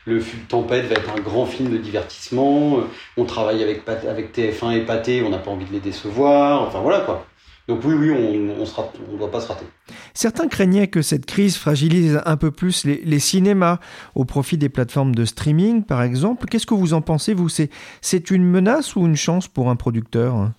Le 0.05 0.21
Tempête 0.47 0.85
va 0.85 0.95
être 0.95 1.11
un 1.11 1.19
grand 1.19 1.45
film 1.45 1.71
de 1.71 1.77
divertissement. 1.77 2.79
On 3.17 3.25
travaille 3.25 3.63
avec, 3.63 3.81
avec 3.87 4.35
TF1 4.35 4.77
et 4.77 4.85
Pathé. 4.85 5.21
On 5.21 5.29
n'a 5.29 5.39
pas 5.39 5.51
envie 5.51 5.65
de 5.65 5.73
les 5.73 5.81
décevoir. 5.81 6.61
Enfin 6.61 6.79
voilà 6.79 7.01
quoi. 7.01 7.25
Donc 7.67 7.81
oui, 7.83 7.95
oui, 7.95 8.11
on 8.11 8.33
ne 8.33 8.53
on 8.53 9.17
doit 9.17 9.29
pas 9.29 9.41
se 9.41 9.49
rater. 9.49 9.65
Certains 10.13 10.47
craignaient 10.47 10.87
que 10.87 11.01
cette 11.01 11.25
crise 11.25 11.57
fragilise 11.57 12.21
un 12.25 12.37
peu 12.37 12.49
plus 12.49 12.85
les, 12.85 13.01
les 13.03 13.19
cinémas 13.19 13.79
au 14.15 14.23
profit 14.23 14.57
des 14.57 14.69
plateformes 14.69 15.13
de 15.13 15.25
streaming, 15.25 15.83
par 15.83 16.01
exemple. 16.01 16.45
Qu'est-ce 16.45 16.65
que 16.65 16.73
vous 16.73 16.93
en 16.93 17.01
pensez, 17.01 17.33
vous? 17.33 17.49
C'est 17.49 18.31
une 18.31 18.45
menace 18.45 18.95
ou 18.95 19.05
une 19.05 19.17
chance 19.17 19.49
pour 19.49 19.69
un 19.69 19.75
producteur? 19.75 20.51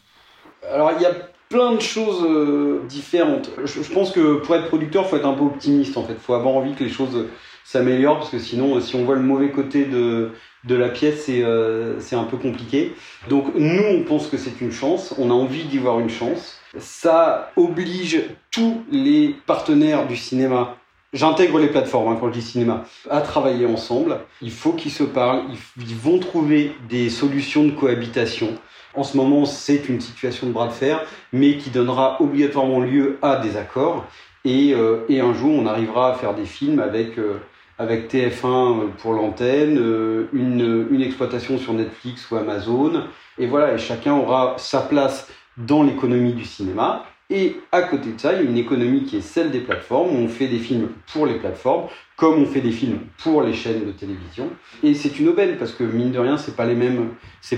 Alors 0.71 0.92
il 0.97 1.03
y 1.03 1.07
a 1.07 1.12
plein 1.49 1.73
de 1.73 1.81
choses 1.81 2.25
euh, 2.25 2.83
différentes. 2.89 3.51
Je, 3.65 3.93
pense 3.93 4.11
que 4.11 4.35
pour 4.35 4.55
être 4.55 4.69
producteur, 4.69 5.09
faut 5.09 5.17
être 5.17 5.27
un 5.27 5.35
peu 5.35 5.45
optimiste 5.45 5.97
en 5.97 6.05
fait. 6.05 6.15
Faut 6.15 6.35
avoir 6.35 6.55
envie 6.55 6.75
que 6.75 6.85
les 6.85 6.91
choses 6.91 7.27
s'améliorent 7.65 8.19
parce 8.19 8.31
que 8.31 8.39
sinon, 8.39 8.81
si 8.81 8.97
on 8.97 9.05
voit 9.05 9.17
le 9.17 9.23
mauvais 9.23 9.51
côté 9.51 9.85
de 9.85 10.31
de 10.65 10.75
la 10.75 10.89
pièce, 10.89 11.25
c'est 11.25 11.43
euh, 11.45 11.99
un 12.13 12.25
peu 12.25 12.37
compliqué. 12.37 12.95
Donc 13.29 13.55
nous, 13.55 13.83
on 13.83 14.03
pense 14.03 14.27
que 14.27 14.37
c'est 14.37 14.61
une 14.61 14.73
chance. 14.73 15.15
On 15.19 15.31
a 15.31 15.35
envie 15.35 15.65
d'y 15.65 15.79
voir 15.79 16.01
une 16.01 16.11
chance. 16.11 16.59
Ça 16.79 17.53
oblige 17.57 18.23
tous 18.51 18.83
les 18.91 19.37
partenaires 19.47 20.07
du 20.07 20.17
cinéma 20.17 20.77
J'intègre 21.15 21.59
les 21.59 21.69
plateformes 21.69 22.13
hein, 22.13 22.19
quand 22.21 22.27
je 22.27 22.39
dis 22.39 22.43
cinéma 22.43 22.85
à 23.09 23.23
travailler 23.23 23.65
ensemble. 23.65 24.19
Il 24.43 24.51
faut 24.51 24.75
qu'ils 24.75 24.91
se 24.91 25.05
parlent. 25.05 25.45
Ils 25.79 25.95
vont 25.95 26.19
trouver 26.19 26.73
des 26.91 27.09
solutions 27.09 27.65
de 27.65 27.71
cohabitation. 27.71 28.49
En 28.94 29.03
ce 29.03 29.16
moment, 29.16 29.44
c'est 29.44 29.88
une 29.88 30.01
situation 30.01 30.46
de 30.46 30.53
bras 30.53 30.68
de 30.68 30.72
fer, 30.72 31.05
mais 31.33 31.57
qui 31.57 31.70
donnera 31.70 32.20
obligatoirement 32.20 32.81
lieu 32.81 33.18
à 33.22 33.37
des 33.37 33.57
accords. 33.57 34.07
Et, 34.44 34.72
euh, 34.74 35.05
et 35.09 35.20
un 35.20 35.35
jour, 35.35 35.53
on 35.55 35.66
arrivera 35.66 36.12
à 36.12 36.14
faire 36.14 36.35
des 36.35 36.46
films 36.46 36.79
avec, 36.79 37.18
euh, 37.18 37.38
avec 37.79 38.09
TF1 38.09 38.90
pour 38.98 39.12
l'antenne, 39.12 39.79
euh, 39.79 40.29
une, 40.33 40.88
une 40.90 41.03
exploitation 41.03 41.59
sur 41.59 41.74
Netflix 41.74 42.31
ou 42.31 42.37
Amazon. 42.37 43.05
Et 43.38 43.46
voilà, 43.46 43.74
et 43.74 43.79
chacun 43.79 44.14
aura 44.14 44.55
sa 44.59 44.81
place 44.81 45.29
dans 45.57 45.83
l'économie 45.83 46.33
du 46.33 46.44
cinéma. 46.44 47.05
Et 47.31 47.57
à 47.72 47.83
côté 47.83 48.12
de 48.12 48.18
ça, 48.18 48.33
il 48.33 48.37
y 48.37 48.46
a 48.46 48.51
une 48.51 48.57
économie 48.57 49.05
qui 49.05 49.18
est 49.18 49.20
celle 49.20 49.51
des 49.51 49.61
plateformes, 49.61 50.16
on 50.16 50.29
fait 50.29 50.46
des 50.46 50.59
films 50.59 50.88
pour 51.12 51.27
les 51.27 51.35
plateformes, 51.35 51.88
comme 52.16 52.42
on 52.42 52.46
fait 52.46 52.62
des 52.62 52.70
films 52.70 53.01
pour 53.22 53.42
les 53.42 53.53
chaînes 53.53 53.85
de 53.85 53.92
télévision. 53.92 54.48
Et 54.83 54.94
c'est 54.94 55.20
une 55.20 55.29
aubaine, 55.29 55.57
parce 55.59 55.72
que 55.72 55.85
mine 55.85 56.11
de 56.11 56.18
rien, 56.18 56.38
c'est 56.38 56.57
pas 56.57 56.64
les 56.64 56.74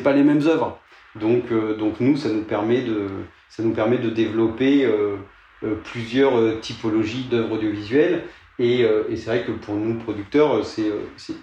pas 0.02 0.12
les 0.12 0.24
mêmes 0.24 0.44
œuvres. 0.46 0.76
Donc, 1.18 1.50
euh, 1.50 1.76
donc 1.76 2.00
nous, 2.00 2.16
ça 2.16 2.28
nous 2.28 2.42
permet 2.42 2.82
de, 2.82 3.08
ça 3.48 3.62
nous 3.62 3.72
permet 3.72 3.98
de 3.98 4.10
développer 4.10 4.84
euh, 4.84 5.16
euh, 5.64 5.74
plusieurs 5.84 6.60
typologies 6.60 7.26
d'œuvres 7.30 7.54
audiovisuelles. 7.54 8.24
Et, 8.58 8.80
et 8.82 9.16
c'est 9.16 9.30
vrai 9.30 9.42
que 9.42 9.52
pour 9.52 9.74
nous, 9.74 9.94
producteurs, 9.94 10.66
c'est 10.66 10.92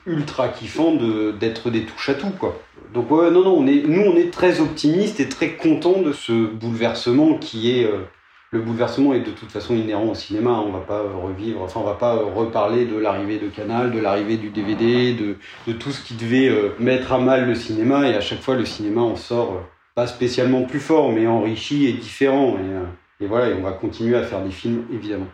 ultra 0.06 0.50
kiffant 0.50 0.94
d'être 1.40 1.72
des 1.72 1.84
touches 1.84 2.10
à 2.10 2.14
tout, 2.14 2.30
quoi. 2.30 2.62
Donc 2.94 3.10
ouais, 3.10 3.32
non, 3.32 3.44
non, 3.44 3.58
on 3.58 3.66
est, 3.66 3.82
nous, 3.88 4.04
on 4.04 4.16
est 4.16 4.32
très 4.32 4.62
optimistes 4.62 5.20
et 5.20 5.28
très 5.28 5.54
contents 5.54 6.04
de 6.04 6.12
ce 6.12 6.46
bouleversement 6.46 7.40
qui 7.40 7.72
est 7.72 7.90
le 8.52 8.62
bouleversement 8.62 9.14
est 9.14 9.22
de 9.22 9.32
toute 9.32 9.52
façon 9.52 9.76
inhérent 9.76 10.10
au 10.10 10.16
cinéma. 10.16 10.64
On 10.66 10.72
va 10.72 10.80
pas 10.80 11.02
revivre, 11.02 11.62
enfin, 11.62 11.82
on 11.82 11.86
va 11.86 11.96
pas 11.96 12.16
reparler 12.16 12.86
de 12.86 12.98
l'arrivée 12.98 13.40
de 13.40 13.48
Canal, 13.50 13.92
de 13.92 14.00
l'arrivée 14.00 14.38
du 14.38 14.50
DVD, 14.50 15.14
de, 15.14 15.74
tout 15.74 15.92
ce 15.92 16.02
qui 16.02 16.14
devait 16.14 16.48
euh, 16.48 16.70
mettre 16.80 17.14
à 17.14 17.20
mal 17.20 17.46
le 17.46 17.56
cinéma. 17.56 18.08
Et 18.08 18.16
à 18.16 18.22
chaque 18.22 18.42
fois, 18.42 18.56
le 18.56 18.66
cinéma 18.66 19.02
en 19.02 19.16
sort 19.16 19.54
euh, 19.54 19.62
pas 19.96 20.08
spécialement 20.08 20.64
plus 20.64 20.80
fort, 20.80 21.12
mais 21.12 21.28
enrichi 21.28 21.88
et 21.88 21.94
différent. 21.94 22.58
Et, 22.58 22.74
euh, 22.74 22.84
et 23.20 23.28
voilà, 23.28 23.50
et 23.50 23.54
on 23.54 23.64
va 23.64 23.74
continuer 23.74 24.16
à 24.16 24.24
faire 24.24 24.44
des 24.44 24.52
films, 24.52 24.86
évidemment. 24.94 25.28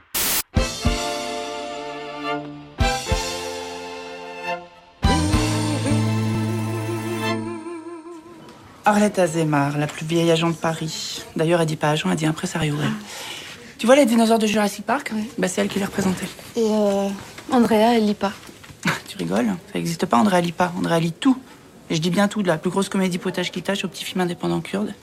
Arlette 8.85 9.17
Azemar, 9.17 9.77
la 9.77 9.87
plus 9.87 10.05
vieille 10.05 10.29
agent 10.29 10.49
de 10.49 10.55
Paris. 10.55 11.23
D'ailleurs, 11.37 11.61
elle 11.61 11.67
dit 11.67 11.77
pas 11.77 11.91
agent, 11.91 12.09
elle 12.09 12.17
dit 12.17 12.25
impresario. 12.25 12.75
Tu 13.77 13.85
vois 13.85 13.95
les 13.95 14.05
dinosaures 14.05 14.39
de 14.39 14.47
Jurassic 14.47 14.85
Park? 14.85 15.13
Bah, 15.37 15.47
C'est 15.47 15.61
elle 15.61 15.69
qui 15.69 15.79
les 15.79 15.85
représentait. 15.85 16.27
Et 16.57 16.65
euh, 16.69 17.07
Andrea, 17.51 17.95
elle 17.95 18.05
lit 18.05 18.13
pas. 18.13 18.33
tu 19.07 19.17
rigoles? 19.17 19.45
Ça 19.45 19.75
n'existe 19.75 20.05
pas, 20.05 20.17
Andrea 20.17 20.41
lit 20.41 20.51
pas. 20.51 20.73
Andrea 20.77 20.99
lit 20.99 21.13
tout. 21.13 21.37
Et 21.89 21.95
je 21.95 22.01
dis 22.01 22.09
bien 22.09 22.27
tout, 22.27 22.43
de 22.43 22.47
la 22.47 22.57
plus 22.57 22.69
grosse 22.69 22.89
comédie 22.89 23.17
potage 23.17 23.51
qui 23.51 23.61
tâche 23.61 23.85
au 23.85 23.87
petit 23.87 24.03
film 24.03 24.21
indépendant 24.21 24.59
kurde. 24.59 24.93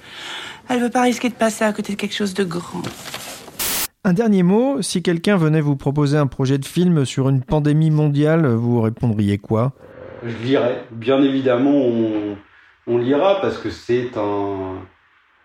Elle 0.69 0.81
veut 0.81 0.91
pas 0.91 1.03
risquer 1.03 1.31
de 1.31 1.35
passer 1.35 1.65
à 1.65 1.73
côté 1.73 1.95
de 1.95 1.99
quelque 1.99 2.15
chose 2.15 2.35
de 2.35 2.45
grand. 2.45 2.83
Un 4.05 4.13
dernier 4.13 4.43
mot, 4.43 4.83
si 4.83 5.03
quelqu'un 5.03 5.37
venait 5.37 5.61
vous 5.61 5.77
proposer 5.77 6.17
un 6.17 6.27
projet 6.27 6.59
de 6.59 6.65
film 6.65 7.05
sur 7.05 7.29
une 7.29 7.43
pandémie 7.43 7.91
mondiale, 7.91 8.47
vous 8.47 8.81
répondriez 8.81 9.39
quoi? 9.39 9.73
Je 10.25 10.37
dirais, 10.47 10.85
bien 10.91 11.23
évidemment, 11.23 11.71
on 11.71 12.37
on 12.91 12.99
lira 12.99 13.41
parce 13.41 13.59
que 13.59 13.71
c'est 13.71 14.17
un. 14.17 14.79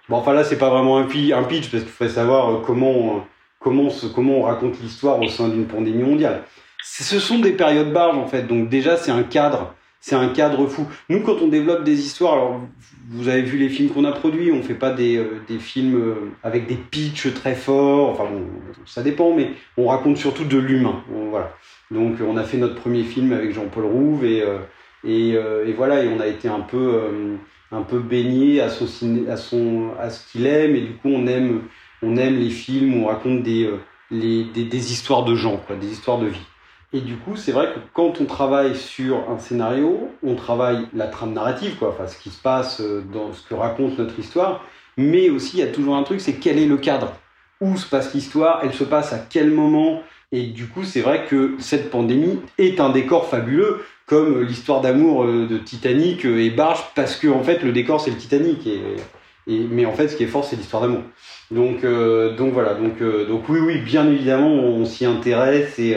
Bon, 0.10 0.18
enfin 0.18 0.34
là, 0.34 0.44
c'est 0.44 0.58
pas 0.58 0.70
vraiment 0.70 0.98
un, 0.98 1.04
pitch 1.06 1.72
parce 1.72 1.84
qu'il 1.84 1.92
faudrait 1.92 2.14
savoir 2.14 2.50
euh, 2.50 2.62
comment, 2.66 3.18
euh, 3.18 3.20
comment, 3.60 3.90
comment 4.14 4.40
on 4.40 4.44
raconte 4.44 4.80
l'histoire 4.82 5.20
au 5.20 5.28
sein 5.28 5.48
d'une 5.50 5.66
pandémie 5.66 6.04
mondiale. 6.04 6.44
Ce 6.84 7.20
sont 7.20 7.40
des 7.40 7.54
périodes 7.54 7.92
barges 7.92 8.18
en 8.18 8.28
fait, 8.28 8.44
donc 8.44 8.70
déjà 8.70 8.96
c'est 8.98 9.10
un 9.10 9.24
cadre, 9.24 9.74
c'est 10.00 10.16
un 10.16 10.30
cadre 10.30 10.68
fou. 10.68 10.86
Nous, 11.10 11.22
quand 11.22 11.42
on 11.42 11.48
développe 11.48 11.84
des 11.84 12.00
histoires, 12.00 12.34
alors 12.34 12.62
vous 13.10 13.28
avez 13.28 13.42
vu 13.42 13.58
les 13.58 13.70
films 13.70 13.90
qu'on 13.90 14.06
a 14.06 14.12
produits, 14.12 14.52
on 14.52 14.62
fait 14.62 14.76
pas 14.76 14.92
des, 14.92 15.18
euh, 15.18 15.42
des 15.48 15.58
films 15.58 16.16
avec 16.44 16.68
des 16.68 16.76
pitchs 16.76 17.34
très 17.34 17.56
forts, 17.56 18.12
enfin 18.12 18.26
bon, 18.26 18.46
ça 18.86 19.02
dépend, 19.02 19.36
mais 19.36 19.54
on 19.78 19.88
raconte 19.88 20.18
surtout 20.18 20.46
de 20.46 20.60
l'humain. 20.60 21.04
Voilà. 21.32 21.52
Donc 21.92 22.18
on 22.22 22.38
a 22.38 22.44
fait 22.44 22.58
notre 22.58 22.76
premier 22.76 23.04
film 23.04 23.32
avec 23.34 23.54
Jean-Paul 23.54 23.86
Rouve 23.86 24.26
et 24.26 24.42
euh, 24.42 24.60
et, 25.06 25.74
voilà, 25.74 26.04
et 26.04 26.10
on 26.10 26.20
a 26.20 26.28
été 26.28 26.48
un 26.48 26.62
peu, 26.62 26.94
euh, 26.96 27.36
un 27.72 27.84
peu 27.84 28.00
baigné 28.00 28.62
à, 28.62 28.70
son, 28.70 29.92
à, 30.00 30.10
ce 30.10 30.32
qu'il 30.32 30.46
aime, 30.46 30.76
et 30.76 30.82
du 30.82 30.94
coup, 30.94 31.10
on 31.10 31.28
aime, 31.28 31.64
on 32.02 32.18
aime 32.18 32.38
les 32.38 32.50
films 32.50 32.96
où 32.96 33.06
on 33.06 33.08
raconte 33.08 33.44
des, 33.44 33.66
euh, 33.66 33.80
les, 34.12 34.44
des, 34.44 34.92
histoires 34.92 35.24
de 35.24 35.36
gens, 35.36 35.58
quoi, 35.58 35.76
des 35.76 35.92
histoires 35.92 36.20
de 36.20 36.28
vie. 36.28 36.46
Et 36.94 37.02
du 37.02 37.18
coup, 37.18 37.36
c'est 37.36 37.52
vrai 37.52 37.68
que 37.74 37.80
quand 37.94 38.22
on 38.22 38.26
travaille 38.26 38.76
sur 38.76 39.30
un 39.30 39.38
scénario, 39.38 40.10
on 40.24 40.36
travaille 40.36 40.88
la 40.94 41.08
trame 41.08 41.34
narrative, 41.34 41.76
quoi, 41.78 41.90
enfin, 41.90 42.08
ce 42.08 42.18
qui 42.18 42.30
se 42.30 42.42
passe 42.42 42.82
dans 43.14 43.34
ce 43.34 43.48
que 43.48 43.54
raconte 43.54 43.98
notre 43.98 44.18
histoire, 44.18 44.64
mais 44.98 45.30
aussi 45.30 45.58
il 45.58 45.60
y 45.60 45.64
a 45.64 45.72
toujours 45.72 45.96
un 45.96 46.04
truc, 46.04 46.22
c'est 46.22 46.36
quel 46.36 46.58
est 46.58 46.68
le 46.68 46.78
cadre? 46.78 47.14
Où 47.62 47.76
se 47.78 47.88
passe 47.88 48.14
l'histoire? 48.14 48.62
Elle 48.64 48.74
se 48.74 48.84
passe 48.84 49.14
à 49.14 49.20
quel 49.20 49.52
moment? 49.52 50.02
Et 50.36 50.48
du 50.48 50.68
coup, 50.68 50.84
c'est 50.84 51.00
vrai 51.00 51.26
que 51.30 51.56
cette 51.60 51.90
pandémie 51.90 52.42
est 52.58 52.82
un 52.82 52.90
décor 52.90 53.30
fabuleux 53.30 53.86
comme 54.06 54.42
l'histoire 54.42 54.82
d'amour 54.82 55.24
euh, 55.24 55.48
de 55.50 55.58
Titanic 55.58 56.26
euh, 56.26 56.44
et 56.44 56.50
Barge, 56.50 56.84
parce 56.94 57.16
que 57.16 57.30
en 57.30 57.42
fait 57.42 57.64
le 57.64 57.72
décor 57.72 58.02
c'est 58.02 58.12
le 58.12 58.18
Titanic, 58.18 58.68
et, 58.68 58.82
mais 59.48 59.86
en 59.86 59.94
fait 59.94 60.10
ce 60.10 60.18
qui 60.18 60.24
est 60.24 60.28
fort 60.28 60.44
c'est 60.44 60.58
l'histoire 60.58 60.82
d'amour. 60.82 61.04
Donc, 61.52 61.86
euh, 61.86 62.36
donc 62.36 62.52
voilà, 62.52 62.74
donc, 62.74 63.02
donc 63.02 63.48
oui, 63.48 63.60
oui, 63.60 63.78
bien 63.80 64.06
évidemment 64.08 64.50
on, 64.50 64.84
s'y 64.84 65.06
intéresse, 65.06 65.80
et 65.80 65.96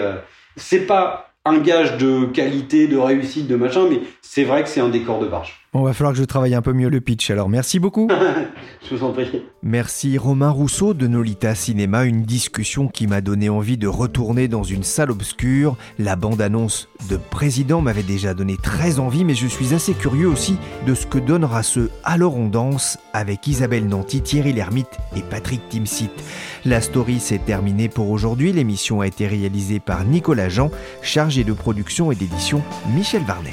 c'est 0.56 0.86
pas 0.86 1.32
un 1.44 1.58
gage 1.58 1.96
de 1.96 2.26
qualité, 2.26 2.86
de 2.86 2.96
réussite, 2.96 3.48
de 3.48 3.56
machin, 3.56 3.88
mais 3.90 4.00
c'est 4.22 4.44
vrai 4.44 4.62
que 4.62 4.68
c'est 4.68 4.80
un 4.80 4.88
décor 4.88 5.18
de 5.18 5.26
Barge. 5.26 5.60
Bon, 5.74 5.82
va 5.82 5.92
falloir 5.92 6.14
que 6.14 6.18
je 6.18 6.24
travaille 6.24 6.54
un 6.54 6.62
peu 6.62 6.72
mieux 6.72 6.88
le 6.88 7.02
pitch 7.02 7.30
alors. 7.30 7.50
Merci 7.50 7.78
beaucoup. 7.78 8.08
je 8.88 8.94
vous 8.94 9.04
en 9.04 9.12
prie. 9.12 9.42
Merci 9.62 10.16
Romain 10.16 10.48
Rousseau 10.48 10.94
de 10.94 11.06
Nolita 11.06 11.54
Cinéma, 11.54 12.04
une 12.04 12.22
discussion 12.22 12.88
qui 12.88 13.06
m'a 13.06 13.20
donné 13.20 13.50
envie 13.50 13.76
de 13.76 13.86
retourner 13.86 14.48
dans 14.48 14.62
une 14.62 14.82
salle 14.82 15.10
obscure. 15.10 15.76
La 15.98 16.16
bande-annonce 16.16 16.88
de 17.10 17.18
Président 17.18 17.82
m'avait 17.82 18.02
déjà 18.02 18.32
donné 18.32 18.56
très 18.56 18.98
envie, 18.98 19.26
mais 19.26 19.34
je 19.34 19.46
suis 19.46 19.74
assez 19.74 19.92
curieux 19.92 20.28
aussi 20.28 20.56
de 20.86 20.94
ce 20.94 21.06
que 21.06 21.18
donnera 21.18 21.62
ce 21.62 21.90
Alors 22.02 22.38
on 22.38 22.48
danse 22.48 22.96
avec 23.12 23.46
Isabelle 23.46 23.88
Nanty, 23.88 24.22
Thierry 24.22 24.54
Lhermitte 24.54 24.98
et 25.16 25.22
Patrick 25.22 25.68
Timsit. 25.68 26.10
La 26.64 26.80
story 26.80 27.20
s'est 27.20 27.42
terminée 27.44 27.90
pour 27.90 28.10
aujourd'hui. 28.10 28.54
L'émission 28.54 29.02
a 29.02 29.06
été 29.06 29.26
réalisée 29.26 29.80
par 29.80 30.06
Nicolas 30.06 30.48
Jean, 30.48 30.70
chargé 31.02 31.44
de 31.44 31.52
production 31.52 32.10
et 32.10 32.14
d'édition 32.14 32.62
Michel 32.94 33.22
Varnet. 33.24 33.52